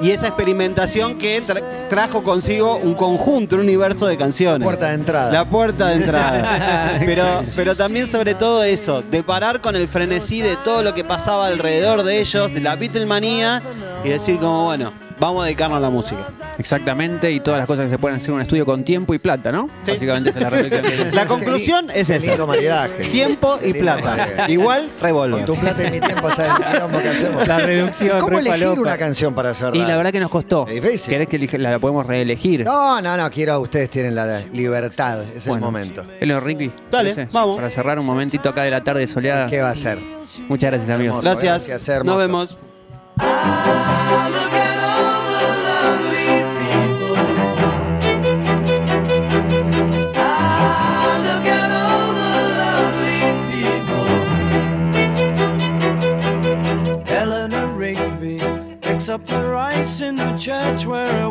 Y 0.00 0.10
esa 0.10 0.26
experimentación 0.28 1.18
que 1.18 1.42
tra- 1.42 1.62
trajo 1.88 2.22
consigo 2.22 2.76
un 2.76 2.94
conjunto, 2.94 3.56
un 3.56 3.62
universo 3.62 4.06
de 4.06 4.16
canciones. 4.16 4.64
Puerta 4.64 4.88
de 4.88 4.94
entrada. 4.94 5.32
La 5.32 5.44
puerta 5.48 5.88
de 5.88 5.96
entrada. 5.96 6.96
pero, 7.06 7.42
pero 7.56 7.74
también 7.74 8.08
sobre 8.08 8.34
todo 8.34 8.64
eso, 8.64 9.02
de 9.02 9.22
parar 9.22 9.60
con 9.60 9.76
el 9.76 9.88
frenesí 9.88 10.42
de 10.42 10.56
todo 10.56 10.82
lo 10.82 10.94
que 10.94 11.04
pasaba 11.04 11.46
alrededor 11.46 12.02
de 12.02 12.20
ellos, 12.20 12.52
de 12.52 12.60
la 12.60 12.76
Beatlemanía, 12.76 13.62
y 14.02 14.08
decir 14.08 14.38
como, 14.38 14.64
bueno, 14.64 14.92
vamos 15.18 15.42
a 15.42 15.46
dedicarnos 15.46 15.78
a 15.78 15.80
la 15.80 15.90
música. 15.90 16.26
Exactamente, 16.58 17.30
y 17.32 17.40
todas 17.40 17.58
las 17.58 17.66
cosas 17.66 17.86
que 17.86 17.90
se 17.90 17.98
pueden 17.98 18.18
hacer 18.18 18.30
en 18.30 18.36
un 18.36 18.40
estudio 18.42 18.64
con 18.64 18.84
tiempo 18.84 19.12
y 19.14 19.18
plata, 19.18 19.50
¿no? 19.50 19.68
Básicamente 19.86 20.30
esa 20.30 20.38
es 20.38 20.42
la 20.44 20.50
reflexión. 20.50 21.14
La 21.14 21.26
conclusión 21.26 21.90
es 21.90 22.08
Qué 22.08 22.16
esa. 22.16 22.88
Tiempo 23.10 23.58
Qué 23.60 23.68
y 23.68 23.72
plata. 23.74 24.46
Igual, 24.48 24.88
revolver. 25.00 25.44
Con 25.44 25.54
tu 25.56 25.60
plata 25.60 25.82
y 25.82 25.90
mi 25.90 26.00
tiempo, 26.00 26.30
¿sabes 26.30 26.52
quilombo 26.54 26.98
que 27.00 27.08
hacemos? 27.08 27.46
La 27.48 27.58
reducción, 27.58 28.18
¿Cómo 28.20 28.38
elegir 28.38 28.78
una 28.78 28.96
canción 28.98 29.34
para 29.34 29.50
hacer 29.50 29.74
Y 29.74 29.83
la 29.88 29.96
verdad 29.96 30.12
que 30.12 30.20
nos 30.20 30.30
costó. 30.30 30.66
Es 30.66 30.82
difícil. 30.82 31.10
¿Querés 31.10 31.28
que 31.28 31.58
la 31.58 31.78
podemos 31.78 32.06
reelegir? 32.06 32.64
No, 32.64 33.00
no, 33.00 33.16
no, 33.16 33.30
quiero, 33.30 33.60
ustedes 33.60 33.90
tienen 33.90 34.14
la 34.14 34.40
libertad, 34.52 35.22
es 35.34 35.46
el 35.46 35.58
momento. 35.60 36.04
Elio 36.20 36.40
Ricky. 36.40 36.70
Dale, 36.90 37.28
vamos. 37.32 37.56
Para 37.56 37.70
cerrar 37.70 37.98
un 37.98 38.06
momentito 38.06 38.48
acá 38.48 38.62
de 38.62 38.70
la 38.70 38.82
tarde 38.82 39.06
soleada. 39.06 39.48
¿Qué 39.48 39.60
va 39.60 39.68
a 39.68 39.72
hacer? 39.72 39.98
Muchas 40.48 40.70
gracias, 40.70 40.90
amigos. 40.90 41.24
Hermoso, 41.24 41.46
Gracias. 41.46 42.04
Nos 42.04 42.18
vemos. 42.18 42.58
Church 60.44 60.84
where 60.84 61.23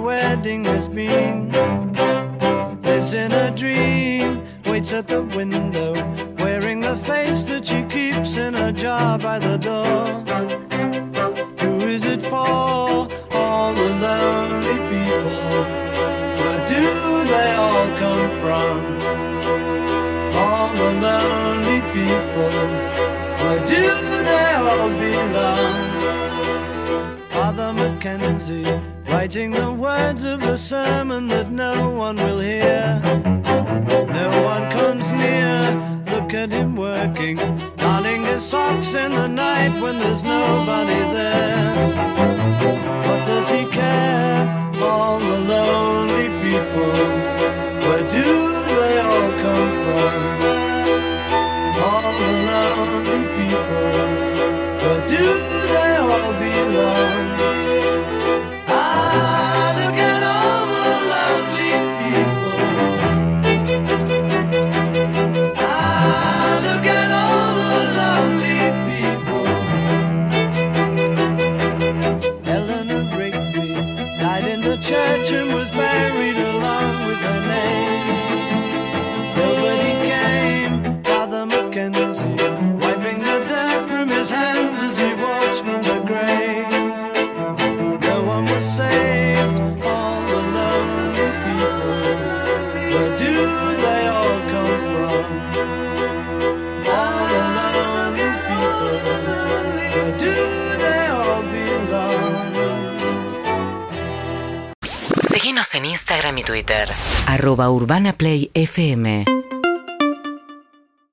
FM. 108.76 109.43